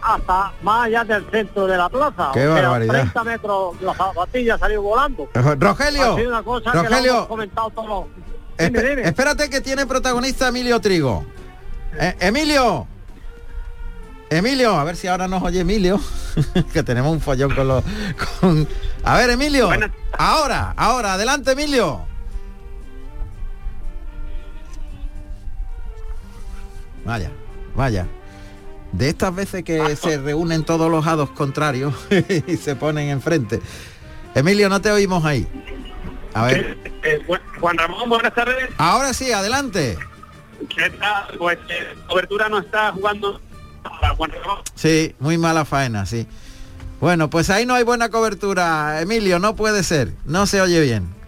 [0.00, 2.30] hasta más allá del centro de la plaza.
[2.32, 2.92] Qué barbaridad.
[2.94, 5.28] 30 metros la zapatilla salió volando.
[5.34, 7.12] Rogelio, Ha sido una cosa que Rogelio.
[7.16, 8.04] hemos comentado todos.
[8.56, 9.02] Espe- Dime, dime.
[9.08, 11.24] Espérate que tiene protagonista Emilio Trigo.
[11.98, 12.86] Eh, Emilio.
[14.30, 15.98] Emilio, a ver si ahora nos oye Emilio,
[16.72, 17.84] que tenemos un follón con los...
[18.40, 18.68] con-
[19.02, 19.70] A ver, Emilio.
[20.18, 22.06] Ahora, ahora, adelante, Emilio.
[27.04, 27.30] Vaya,
[27.74, 28.06] vaya.
[28.92, 31.94] De estas veces que se reúnen todos los hados contrarios
[32.46, 33.60] y se ponen enfrente.
[34.34, 35.46] Emilio, no te oímos ahí.
[36.34, 36.76] A ver.
[37.02, 38.68] Eh, bu- Juan Ramón, buenas tardes.
[38.78, 39.98] Ahora sí, adelante.
[40.74, 41.36] ¿Qué tal?
[41.38, 43.40] Pues eh, cobertura no está jugando.
[44.74, 46.26] Sí, muy mala faena, sí.
[47.00, 51.18] Bueno, pues ahí no hay buena cobertura, Emilio, no puede ser, no se oye bien.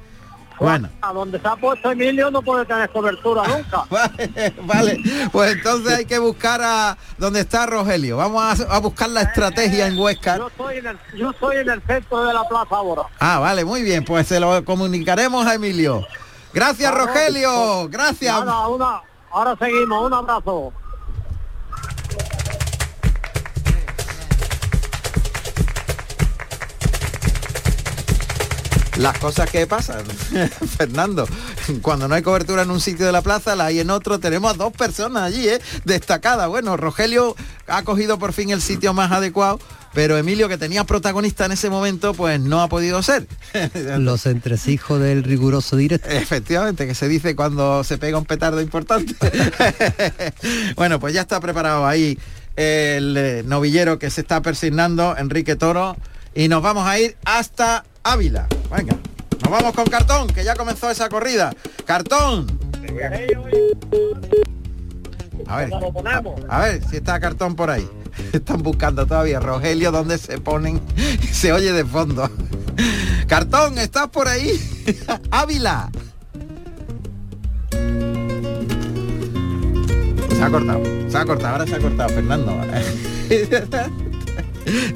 [0.60, 3.84] Bueno, A donde se ha puesto Emilio no puede tener cobertura nunca.
[4.64, 5.00] vale,
[5.32, 8.18] pues entonces hay que buscar a donde está Rogelio.
[8.18, 10.36] Vamos a, a buscar la estrategia en Huesca.
[10.36, 13.04] Yo estoy en el, yo en el centro de la plaza ahora.
[13.18, 16.06] Ah, vale, muy bien, pues se lo comunicaremos a Emilio.
[16.52, 18.44] Gracias, Rogelio, gracias.
[18.44, 19.00] Nada, una,
[19.30, 20.74] ahora seguimos, un abrazo.
[29.00, 30.04] Las cosas que pasan,
[30.76, 31.26] Fernando.
[31.80, 34.20] Cuando no hay cobertura en un sitio de la plaza, la hay en otro.
[34.20, 35.58] Tenemos a dos personas allí, ¿eh?
[35.86, 36.46] Destacadas.
[36.48, 37.34] Bueno, Rogelio
[37.66, 39.58] ha cogido por fin el sitio más adecuado,
[39.94, 43.26] pero Emilio, que tenía protagonista en ese momento, pues no ha podido ser.
[43.98, 46.10] Los entresijos del riguroso directo.
[46.10, 49.14] Efectivamente, que se dice cuando se pega un petardo importante.
[50.76, 52.18] bueno, pues ya está preparado ahí
[52.54, 55.96] el novillero que se está persignando, Enrique Toro,
[56.34, 58.46] y nos vamos a ir hasta Ávila.
[58.74, 58.96] Venga,
[59.42, 61.52] nos vamos con Cartón, que ya comenzó esa corrida.
[61.84, 62.46] Cartón.
[65.46, 65.70] A ver,
[66.48, 67.88] a ver si está Cartón por ahí.
[68.32, 70.80] Están buscando todavía Rogelio donde se ponen.
[71.32, 72.30] Se oye de fondo.
[73.26, 74.58] Cartón, ¿estás por ahí?
[75.30, 75.90] Ávila.
[80.30, 82.58] Se ha cortado, se ha cortado, ahora se ha cortado, Fernando.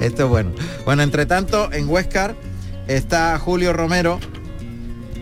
[0.00, 0.52] Esto es bueno.
[0.86, 2.34] Bueno, entre tanto, en Huescar
[2.88, 4.20] está Julio Romero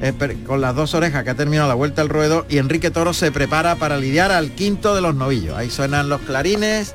[0.00, 0.12] eh,
[0.46, 3.30] con las dos orejas que ha terminado la vuelta al ruedo y Enrique Toro se
[3.30, 5.56] prepara para lidiar al quinto de los novillos.
[5.56, 6.94] Ahí suenan los clarines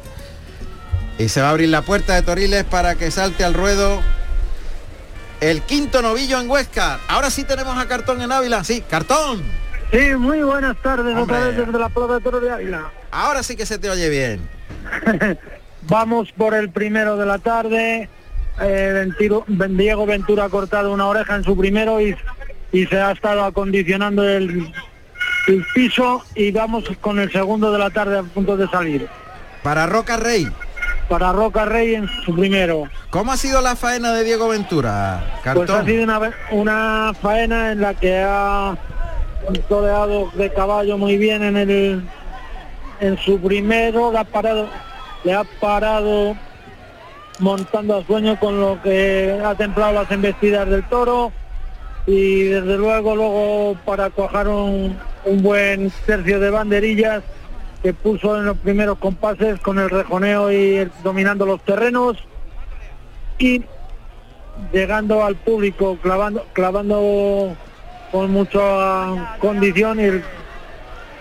[1.18, 4.02] y se va a abrir la puerta de Toriles para que salte al ruedo
[5.40, 7.00] el quinto novillo en Huescar.
[7.08, 8.64] Ahora sí tenemos a Cartón en Ávila.
[8.64, 9.42] Sí, Cartón.
[9.92, 12.92] Sí, muy buenas tardes otra vez desde la Plaza de Toro de Ávila.
[13.12, 14.50] Ahora sí que se te oye bien.
[15.84, 18.10] Vamos por el primero de la tarde.
[18.62, 19.10] Eh,
[19.70, 22.16] Diego Ventura ha cortado una oreja en su primero y,
[22.72, 24.72] y se ha estado acondicionando el,
[25.48, 29.08] el piso y vamos con el segundo de la tarde a punto de salir.
[29.64, 30.48] Para Roca Rey.
[31.10, 32.90] Para Roca Rey en su primero.
[33.10, 35.40] ¿Cómo ha sido la faena de Diego Ventura?
[35.44, 35.66] Cartón.
[35.66, 36.04] Pues ha sido
[36.52, 38.78] una faena en la que ha
[39.70, 42.04] toreado de caballo muy bien en el
[43.00, 44.68] en su primero, le ha parado,
[45.24, 46.36] le ha parado
[47.40, 51.32] montando a sueño con lo que ha templado las embestidas del toro.
[52.06, 57.22] Y desde luego luego para cuajar un, buen tercio de banderillas
[57.84, 62.18] que puso en los primeros compases con el rejoneo y dominando los terrenos.
[63.38, 63.64] Y
[64.72, 67.56] llegando al público clavando clavando
[68.12, 70.00] con mucha condición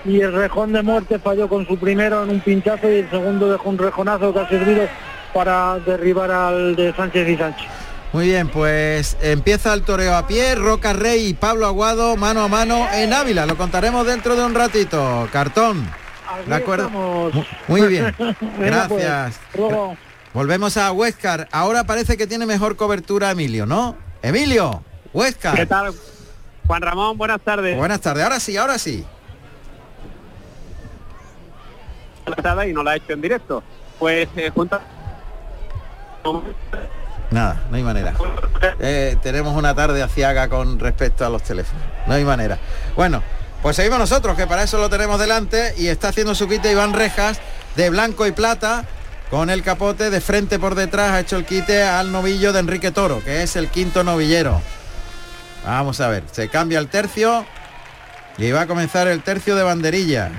[0.06, 3.50] y el rejón de muerte falló con su primero en un pinchazo y el segundo
[3.50, 4.86] dejó un rejonazo que ha servido
[5.36, 7.66] para derribar al de Sánchez y Sánchez.
[8.14, 12.48] Muy bien, pues empieza el toreo a pie, Roca Rey y Pablo Aguado mano a
[12.48, 13.44] mano en Ávila.
[13.44, 15.28] Lo contaremos dentro de un ratito.
[15.30, 15.86] Cartón.
[16.46, 16.86] ¿De acuerdo?
[16.86, 17.46] estamos.
[17.68, 18.14] Muy bien.
[18.18, 19.38] Pues, Gracias.
[19.54, 19.94] luego.
[20.32, 21.48] Volvemos a Huescar.
[21.52, 23.94] Ahora parece que tiene mejor cobertura Emilio, ¿no?
[24.22, 24.82] Emilio,
[25.12, 25.54] Huescar.
[25.54, 25.92] ¿Qué tal?
[26.66, 27.76] Juan Ramón, buenas tardes.
[27.76, 28.24] Buenas tardes.
[28.24, 29.04] Ahora sí, ahora sí.
[32.66, 33.62] y no la ha hecho en directo.
[33.98, 34.80] Pues eh, junto
[37.30, 38.14] Nada, no hay manera.
[38.78, 41.82] Eh, tenemos una tarde aciaga con respecto a los teléfonos.
[42.06, 42.58] No hay manera.
[42.94, 43.22] Bueno,
[43.62, 46.92] pues seguimos nosotros, que para eso lo tenemos delante y está haciendo su quite Iván
[46.92, 47.40] Rejas
[47.74, 48.84] de blanco y plata
[49.30, 52.92] con el capote de frente por detrás ha hecho el quite al novillo de Enrique
[52.92, 54.60] Toro, que es el quinto novillero.
[55.64, 57.44] Vamos a ver, se cambia el tercio
[58.38, 60.30] y va a comenzar el tercio de banderillas.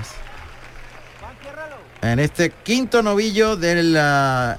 [2.00, 4.58] En este quinto novillo de la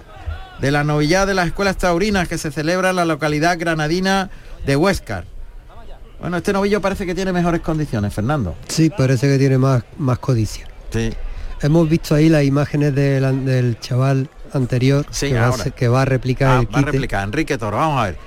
[0.61, 4.29] de la novillada de las escuelas taurinas que se celebra en la localidad granadina
[4.65, 5.25] de Huéscar.
[6.19, 8.55] Bueno, este novillo parece que tiene mejores condiciones, Fernando.
[8.67, 10.67] Sí, parece que tiene más, más codicia.
[10.91, 11.13] Sí.
[11.61, 15.63] Hemos visto ahí las imágenes del, del chaval anterior Sí, que, va, a ahora.
[15.63, 18.17] ser- que va a replicar Ah, el va a replicar Enrique Toro, vamos a ver.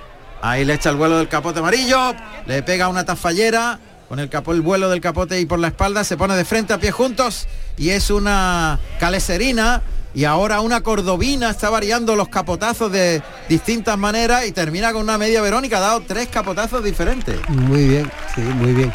[0.40, 2.14] Ahí le echa el vuelo del capote amarillo,
[2.46, 3.78] le pega una tafallera
[4.08, 6.72] con el capo, el vuelo del capote y por la espalda, se pone de frente
[6.72, 7.46] a pie juntos
[7.78, 9.82] y es una caleserina
[10.14, 15.18] y ahora una cordobina, está variando los capotazos de distintas maneras y termina con una
[15.18, 17.36] media Verónica, ha dado tres capotazos diferentes.
[17.48, 18.92] Muy bien, sí, muy bien.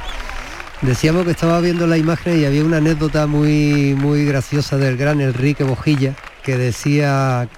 [0.81, 5.21] Decíamos que estaba viendo la imagen y había una anécdota muy muy graciosa del gran
[5.21, 6.13] Enrique Bojilla
[6.43, 7.49] que decía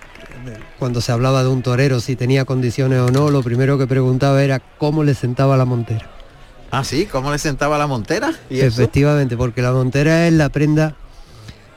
[0.77, 4.41] cuando se hablaba de un torero si tenía condiciones o no, lo primero que preguntaba
[4.41, 6.09] era cómo le sentaba la montera.
[6.71, 8.31] Ah, sí, ¿cómo le sentaba la montera?
[8.49, 8.67] ¿Y eso?
[8.67, 10.95] Efectivamente, porque la montera es la prenda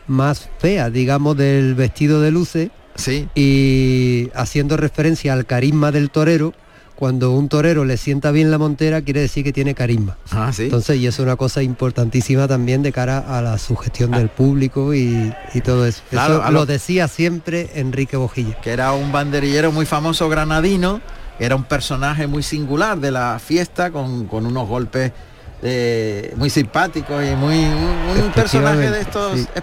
[0.07, 2.71] más fea, digamos, del vestido de luces.
[2.95, 3.29] Sí.
[3.35, 6.53] Y haciendo referencia al carisma del torero,
[6.95, 10.19] cuando un torero le sienta bien la montera, quiere decir que tiene carisma.
[10.31, 10.65] Ah, sí.
[10.65, 15.33] Entonces, y es una cosa importantísima también de cara a la sugestión del público y,
[15.55, 16.03] y todo eso.
[16.11, 18.61] Claro, eso lo lo- decía siempre Enrique Bojilla.
[18.61, 21.01] que era un banderillero muy famoso granadino,
[21.41, 25.11] era un personaje muy singular de la fiesta con, con unos golpes
[25.63, 29.41] eh, muy simpáticos y muy un, un personaje de estos Sí.
[29.41, 29.55] Y a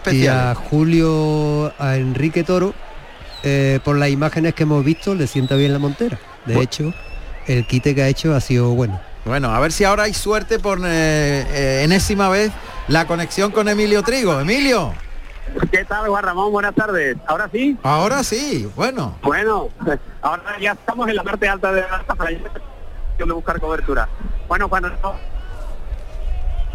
[0.54, 0.58] especiales.
[0.70, 2.74] Julio, a Enrique Toro,
[3.44, 6.18] eh, por las imágenes que hemos visto, le sienta bien la montera.
[6.46, 6.94] De Bu- hecho,
[7.48, 9.00] el quite que ha hecho ha sido bueno.
[9.26, 12.52] Bueno, a ver si ahora hay suerte por eh, eh, enésima vez
[12.88, 14.40] la conexión con Emilio Trigo.
[14.40, 14.94] Emilio,
[15.72, 16.52] ¿Qué tal, Juan Ramón?
[16.52, 17.18] Buenas tardes.
[17.28, 17.76] ¿Ahora sí?
[17.84, 19.18] ahora sí, bueno.
[19.24, 19.70] Bueno,
[20.22, 24.08] ahora ya estamos en la parte alta de la para de buscar cobertura.
[24.48, 25.18] Bueno, Juan Ramón,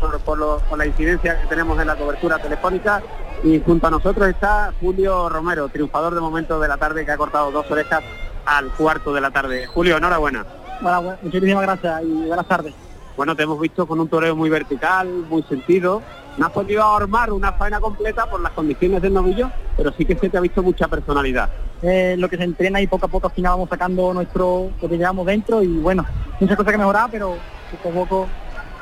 [0.04, 3.02] por, por lo- por la incidencia que tenemos en la cobertura telefónica
[3.42, 7.16] y junto a nosotros está Julio Romero, triunfador de momento de la tarde que ha
[7.16, 8.02] cortado dos orejas
[8.46, 9.66] al cuarto de la tarde.
[9.66, 10.44] Julio, enhorabuena.
[10.80, 12.74] Bueno, muchísimas gracias y buenas tardes.
[13.16, 16.02] Bueno, te hemos visto con un toreo muy vertical, muy sentido.
[16.36, 20.16] No has podido armar una faena completa por las condiciones del novillo, pero sí que
[20.16, 21.48] se te ha visto mucha personalidad.
[21.80, 24.88] Eh, lo que se entrena y poco a poco al final vamos sacando nuestro lo
[24.88, 26.04] que llevamos dentro y bueno,
[26.40, 27.36] muchas cosas que mejorar, pero
[27.70, 28.26] poco a poco,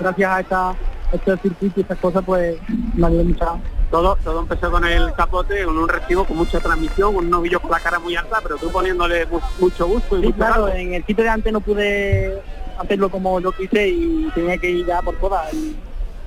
[0.00, 0.74] gracias a esta
[1.12, 2.56] este circuito y estas cosas, pues
[2.94, 3.58] me mucho.
[3.90, 7.70] Todo, todo empezó con el capote, con un recibo con mucha transmisión, un novillo con
[7.70, 10.94] la cara muy alta, pero tú poniéndole mu- mucho gusto y Sí, mucho claro, en
[10.94, 12.40] el sitio de antes no pude
[12.78, 15.76] hacerlo como yo quise y tenía que ir ya por todas y,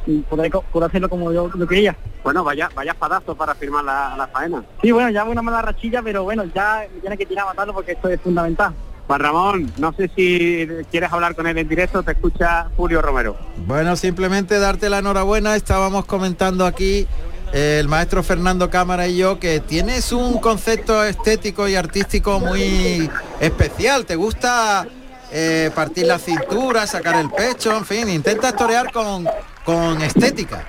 [0.06, 0.52] y poder,
[0.86, 1.96] hacerlo como yo lo quería.
[2.24, 4.64] Bueno, vaya, vaya espadazo para firmar la, la faena.
[4.84, 7.74] Sí, bueno, ya una mala rachilla, pero bueno, ya me tiene que tirar a matarlo
[7.74, 8.74] porque esto es fundamental.
[9.08, 13.38] Juan Ramón, no sé si quieres hablar con él en directo, te escucha Julio Romero.
[13.68, 15.56] Bueno, simplemente darte la enhorabuena.
[15.56, 17.08] Estábamos comentando aquí
[17.54, 23.10] eh, el maestro Fernando Cámara y yo que tienes un concepto estético y artístico muy
[23.40, 24.06] especial.
[24.08, 24.88] Te gusta
[25.32, 29.28] eh, partir la cintura, sacar el pecho, en fin, intentas torear con,
[29.64, 30.66] con estética.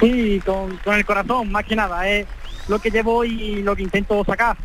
[0.00, 2.26] Sí, con, con el corazón, más que nada, es
[2.68, 4.56] lo que llevo y lo que intento sacar.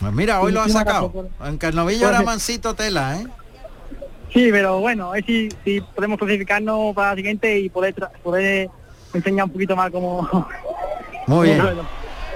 [0.00, 1.10] Pues mira, hoy lo Muchísimas sacado.
[1.12, 3.26] gracias Aunque el novillo Pues- era mansito tela, ¿eh?
[4.32, 8.68] Sí, pero bueno, es si, si podemos clasificarnos para la siguiente y poder poder
[9.14, 10.28] enseñar un poquito más como...
[11.26, 11.62] Muy bien.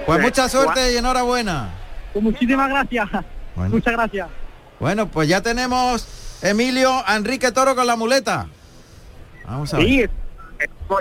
[0.05, 1.69] Pues mucha suerte y enhorabuena.
[2.11, 3.09] pues muchísimas gracias.
[3.55, 3.75] Bueno.
[3.75, 4.27] Muchas gracias.
[4.79, 8.47] Bueno, pues ya tenemos Emilio Enrique Toro con la muleta.
[9.45, 9.85] Vamos a ver.
[9.85, 10.22] Sí, estamos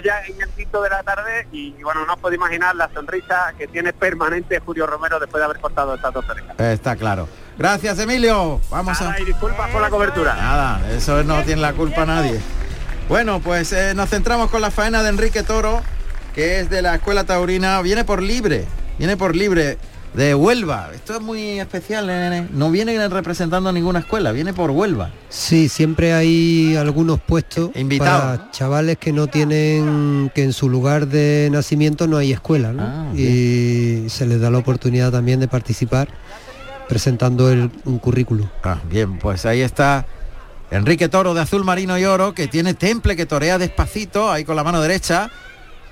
[0.02, 3.52] ya en el quinto de la tarde y bueno, no os podéis imaginar la sonrisa
[3.58, 6.58] que tiene permanente Julio Romero después de haber cortado estas dos orejas.
[6.58, 7.28] Está claro.
[7.58, 8.60] Gracias, Emilio.
[8.70, 9.04] Vamos a...
[9.04, 10.34] Nada, y disculpas por la cobertura.
[10.34, 12.40] Nada, eso no tiene la culpa nadie.
[13.08, 15.82] Bueno, pues eh, nos centramos con la faena de Enrique Toro,
[16.34, 17.82] que es de la Escuela Taurina.
[17.82, 18.66] Viene por libre,
[18.98, 19.78] viene por libre
[20.14, 20.90] de Huelva.
[20.94, 22.48] Esto es muy especial, eh, nene.
[22.52, 25.10] No viene representando a ninguna escuela, viene por Huelva.
[25.28, 31.06] Sí, siempre hay algunos puestos Invitados, para chavales que no tienen, que en su lugar
[31.08, 32.82] de nacimiento no hay escuela, ¿no?
[32.82, 36.08] Ah, y se les da la oportunidad también de participar
[36.88, 38.48] presentando el, un currículum.
[38.64, 40.04] Ah, bien, pues ahí está
[40.70, 44.56] Enrique Toro de azul marino y oro, que tiene temple, que torea despacito, ahí con
[44.56, 45.30] la mano derecha,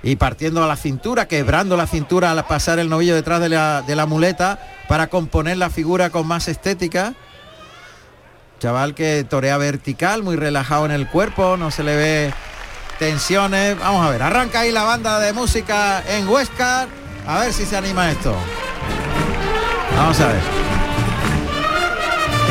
[0.03, 3.82] y partiendo a la cintura, quebrando la cintura al pasar el novillo detrás de la,
[3.82, 7.14] de la muleta, para componer la figura con más estética.
[8.61, 12.34] Chaval que torea vertical, muy relajado en el cuerpo, no se le ve
[12.98, 13.78] tensiones.
[13.78, 16.88] Vamos a ver, arranca ahí la banda de música en Huescar,
[17.26, 18.34] a ver si se anima esto.
[19.96, 20.40] Vamos a ver.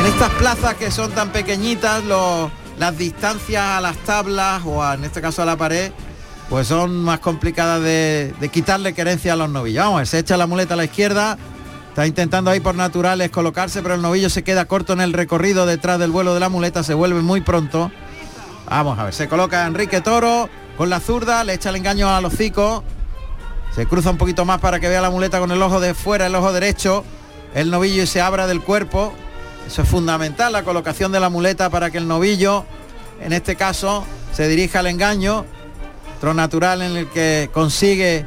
[0.00, 5.04] En estas plazas que son tan pequeñitas, los- las distancias a las tablas o en
[5.04, 5.92] este caso a la pared,
[6.50, 9.84] pues son más complicadas de, quitarle querencia a los novillos.
[9.84, 11.38] Vamos a ver, se echa la muleta a la izquierda,
[11.90, 15.64] está intentando ahí por naturales colocarse, pero el novillo se queda corto en el recorrido
[15.64, 17.92] detrás del vuelo de la muleta, se vuelve muy pronto.
[18.68, 22.24] Vamos a ver, se coloca Enrique Toro con la zurda, le echa el engaño al
[22.24, 22.82] hocico,
[23.72, 26.26] se cruza un poquito más para que vea la muleta con el ojo de fuera,
[26.26, 27.04] el ojo derecho.
[27.54, 29.12] el novillo y se abra del cuerpo.
[29.68, 32.64] Eso es fundamental, la colocación de la muleta para que el novillo,
[33.20, 35.44] en este caso, se dirija al engaño,
[36.34, 38.24] natural en el que consigue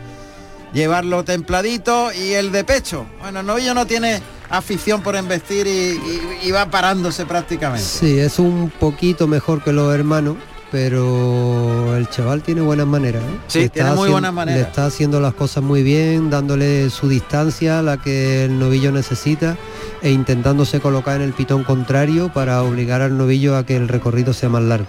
[0.73, 3.05] llevarlo templadito y el de pecho.
[3.21, 7.83] Bueno, novillo no tiene afición por embestir y, va parándose prácticamente.
[7.83, 10.35] Sí, es un poquito mejor que los hermanos,
[10.71, 13.23] pero el chaval tiene buenas maneras.
[13.23, 13.39] ¿eh?
[13.47, 14.61] Sí, tiene muy buenas maneras.
[14.61, 19.57] Le está haciendo las cosas muy bien, dándole su distancia, la que el novillo necesita,
[20.01, 24.33] e intentándose colocar en el pitón contrario para obligar al novillo a que el recorrido
[24.33, 24.87] sea más largo.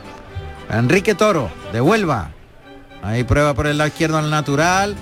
[0.70, 2.33] Enrique Toro, de Huelva.
[3.04, 4.96] Ahí prueba por el lado izquierdo al natural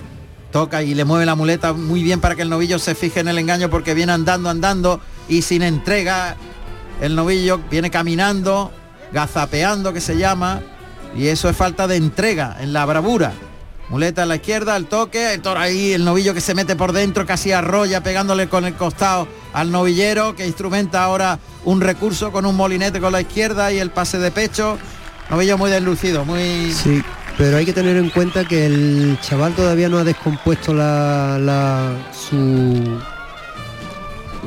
[0.52, 3.28] toca y le mueve la muleta muy bien para que el novillo se fije en
[3.28, 6.36] el engaño porque viene andando, andando y sin entrega.
[7.00, 8.70] El novillo viene caminando,
[9.12, 10.60] gazapeando que se llama,
[11.16, 13.32] y eso es falta de entrega en la bravura.
[13.88, 16.92] Muleta a la izquierda, el toque, el toro ahí, el novillo que se mete por
[16.92, 22.46] dentro, casi arrolla, pegándole con el costado al novillero, que instrumenta ahora un recurso con
[22.46, 24.78] un molinete con la izquierda y el pase de pecho.
[25.30, 26.72] Novillo muy deslucido, muy...
[26.72, 27.02] Sí,
[27.38, 32.98] pero hay que tener en cuenta que el chaval todavía no ha descompuesto la, su,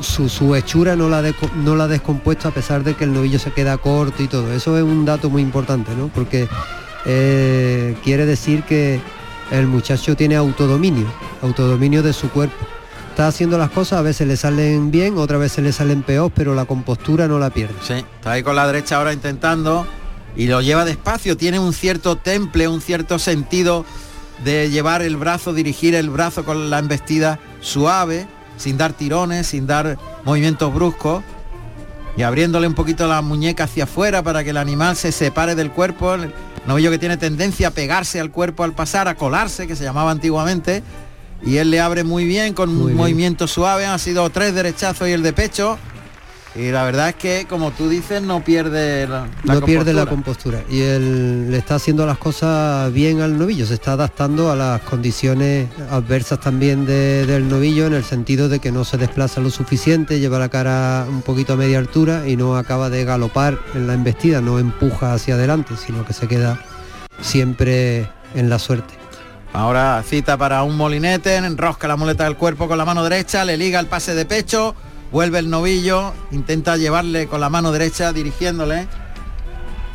[0.02, 1.22] su, hechura no la,
[1.56, 4.52] no la ha descompuesto a pesar de que el novillo se queda corto y todo.
[4.52, 6.08] Eso es un dato muy importante, ¿no?
[6.08, 6.48] Porque
[7.04, 9.00] eh, quiere decir que
[9.50, 11.06] el muchacho tiene autodominio,
[11.42, 12.66] autodominio de su cuerpo.
[13.10, 16.54] Está haciendo las cosas, a veces le salen bien, otras veces le salen peor, pero
[16.54, 17.74] la compostura no la pierde.
[17.80, 19.86] Sí, está ahí con la derecha ahora intentando
[20.36, 23.84] y lo lleva despacio, tiene un cierto temple, un cierto sentido
[24.44, 28.26] de llevar el brazo, dirigir el brazo con la embestida suave,
[28.58, 31.22] sin dar tirones, sin dar movimientos bruscos
[32.16, 35.70] y abriéndole un poquito la muñeca hacia afuera para que el animal se separe del
[35.70, 36.14] cuerpo.
[36.14, 36.32] El
[36.66, 40.10] novillo que tiene tendencia a pegarse al cuerpo al pasar, a colarse, que se llamaba
[40.10, 40.82] antiguamente,
[41.44, 45.12] y él le abre muy bien con un movimiento suave, ha sido tres derechazos y
[45.12, 45.78] el de pecho
[46.58, 50.62] y la verdad es que, como tú dices, no pierde la, No pierde la compostura.
[50.70, 54.80] Y él le está haciendo las cosas bien al novillo, se está adaptando a las
[54.82, 60.18] condiciones adversas también del novillo, en el sentido de que no se desplaza lo suficiente,
[60.18, 63.94] lleva la cara un poquito a media altura y no acaba de galopar en la
[63.94, 66.58] embestida, no empuja hacia adelante, sino que se queda
[67.20, 68.94] siempre en la suerte.
[69.52, 73.56] Ahora cita para un molinete, enrosca la muleta del cuerpo con la mano derecha, le
[73.56, 74.74] liga el pase de pecho,
[75.12, 78.88] vuelve el novillo, intenta llevarle con la mano derecha dirigiéndole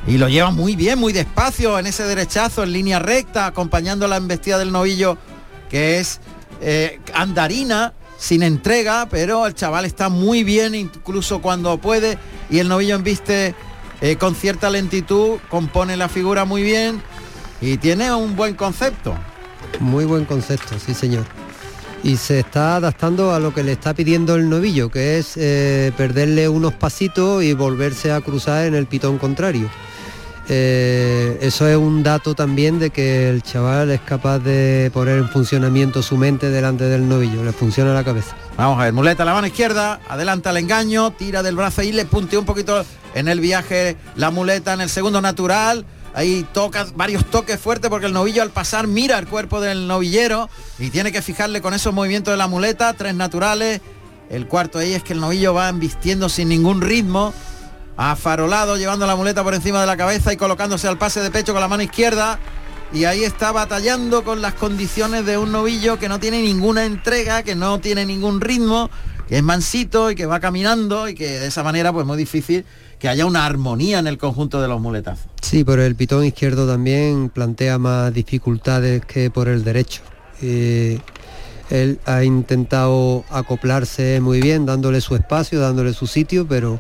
[0.07, 4.17] y lo lleva muy bien, muy despacio en ese derechazo, en línea recta, acompañando la
[4.17, 5.17] embestida del novillo,
[5.69, 6.19] que es
[6.61, 12.17] eh, andarina, sin entrega, pero el chaval está muy bien, incluso cuando puede,
[12.49, 13.55] y el novillo embiste
[14.01, 17.01] eh, con cierta lentitud, compone la figura muy bien
[17.61, 19.15] y tiene un buen concepto.
[19.79, 21.40] Muy buen concepto, sí señor
[22.03, 25.91] y se está adaptando a lo que le está pidiendo el novillo, que es eh,
[25.95, 29.69] perderle unos pasitos y volverse a cruzar en el pitón contrario.
[30.49, 35.29] Eh, eso es un dato también de que el chaval es capaz de poner en
[35.29, 38.35] funcionamiento su mente delante del novillo, le funciona la cabeza.
[38.57, 42.05] Vamos a ver, muleta la mano izquierda, adelanta el engaño, tira del brazo y le
[42.05, 42.83] puntea un poquito
[43.13, 48.07] en el viaje la muleta en el segundo natural, Ahí toca varios toques fuertes porque
[48.07, 51.93] el novillo al pasar mira el cuerpo del novillero y tiene que fijarle con esos
[51.93, 53.81] movimientos de la muleta, tres naturales.
[54.29, 57.33] El cuarto ahí es que el novillo va embistiendo sin ningún ritmo,
[57.95, 61.53] afarolado, llevando la muleta por encima de la cabeza y colocándose al pase de pecho
[61.53, 62.39] con la mano izquierda.
[62.93, 67.41] Y ahí está batallando con las condiciones de un novillo que no tiene ninguna entrega,
[67.41, 68.89] que no tiene ningún ritmo,
[69.29, 72.65] que es mansito y que va caminando y que de esa manera pues muy difícil
[73.01, 75.25] que haya una armonía en el conjunto de los muletazos.
[75.41, 80.03] Sí, por el pitón izquierdo también plantea más dificultades que por el derecho.
[80.43, 80.99] Eh,
[81.71, 86.79] él ha intentado acoplarse muy bien, dándole su espacio, dándole su sitio, pero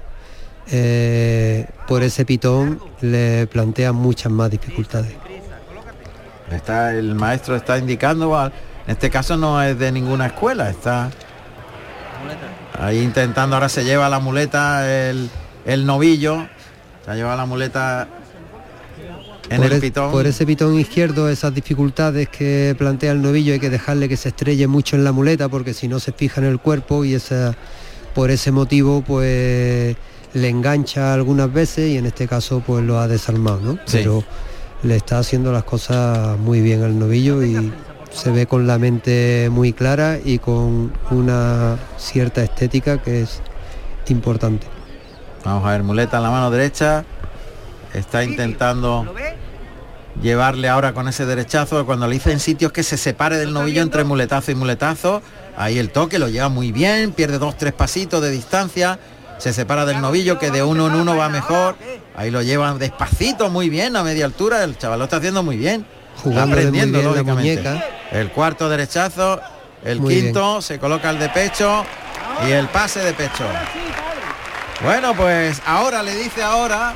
[0.69, 5.13] eh, por ese pitón le plantea muchas más dificultades.
[6.51, 8.51] Está, el maestro está indicando, en
[8.85, 11.09] este caso no es de ninguna escuela, está
[12.77, 15.29] ahí intentando, ahora se lleva la muleta el,
[15.65, 16.47] el novillo,
[17.05, 18.07] se ha llevado la muleta
[19.49, 20.11] en el pitón.
[20.11, 24.29] Por ese pitón izquierdo, esas dificultades que plantea el novillo, hay que dejarle que se
[24.29, 27.55] estrelle mucho en la muleta porque si no se fija en el cuerpo y esa,
[28.13, 29.95] por ese motivo pues
[30.33, 33.79] le engancha algunas veces y en este caso pues lo ha desarmado, ¿no?
[33.91, 34.23] Pero
[34.83, 37.71] le está haciendo las cosas muy bien al novillo y
[38.11, 43.41] se ve con la mente muy clara y con una cierta estética que es
[44.07, 44.67] importante.
[45.43, 47.03] Vamos a ver, muleta en la mano derecha.
[47.93, 49.13] Está intentando
[50.21, 53.81] llevarle ahora con ese derechazo, cuando le hice en sitios que se separe del novillo
[53.81, 55.21] entre muletazo y muletazo,
[55.57, 58.99] ahí el toque lo lleva muy bien, pierde dos, tres pasitos de distancia,
[59.37, 61.75] se separa del novillo que de uno en uno va mejor,
[62.15, 65.57] ahí lo llevan despacito, muy bien, a media altura, el chaval lo está haciendo muy
[65.57, 65.85] bien,
[66.17, 67.81] está aprendiendo lógicamente.
[68.11, 69.41] El cuarto derechazo,
[69.83, 71.83] el quinto, se coloca el de pecho
[72.47, 73.45] y el pase de pecho.
[74.83, 76.95] Bueno, pues ahora le dice ahora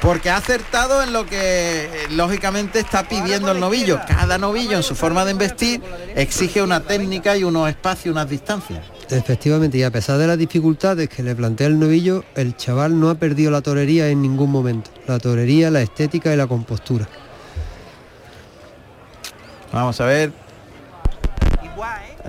[0.00, 4.00] porque ha acertado en lo que eh, lógicamente está pidiendo el novillo.
[4.06, 5.82] Cada novillo en su forma de investir
[6.14, 8.84] exige una técnica y unos espacios, unas distancias.
[9.10, 13.10] Efectivamente, y a pesar de las dificultades que le plantea el novillo, el chaval no
[13.10, 14.90] ha perdido la torería en ningún momento.
[15.06, 17.08] La torería, la estética y la compostura.
[19.72, 20.32] Vamos a ver.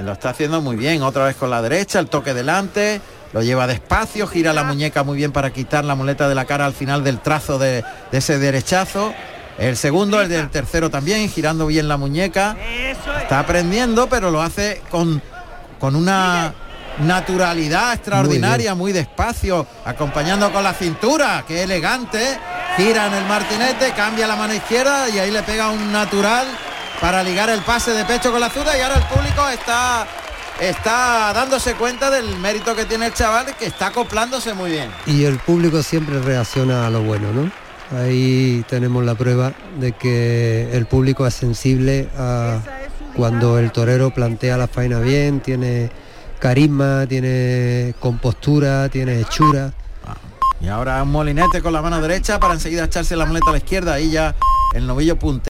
[0.02, 3.02] Lo está haciendo muy bien, otra vez con la derecha, el toque delante,
[3.32, 6.66] lo lleva despacio, gira la muñeca muy bien para quitar la muleta de la cara
[6.66, 9.14] al final del trazo de, ese derechazo.
[9.58, 12.56] El segundo, el del tercero también, girando bien la muñeca.
[13.22, 15.22] Está aprendiendo, pero lo hace con,
[15.80, 16.54] con una
[17.00, 22.38] naturalidad extraordinaria, muy, despacio, acompañando con la cintura, que elegante.
[22.78, 26.48] Gira en el martinete, cambia la mano izquierda y ahí le pega un natural
[27.02, 28.78] para ligar el pase de pecho con la zurda.
[28.78, 30.08] Y ahora el público está
[30.62, 34.90] está dándose cuenta del mérito que tiene el chaval que está acoplándose muy bien.
[35.06, 37.52] Y el público siempre reacciona a lo bueno, ¿no?
[37.98, 42.60] Ahí tenemos la prueba de que el público es sensible a
[43.16, 45.90] cuando el torero plantea la faena bien, tiene
[46.40, 49.74] carisma, tiene compostura, tiene hechura.
[50.62, 53.58] Y ahora un molinete con la mano derecha para enseguida echarse la muleta a la
[53.58, 53.94] izquierda.
[53.94, 54.36] Ahí ya
[54.76, 55.48] el novillo punte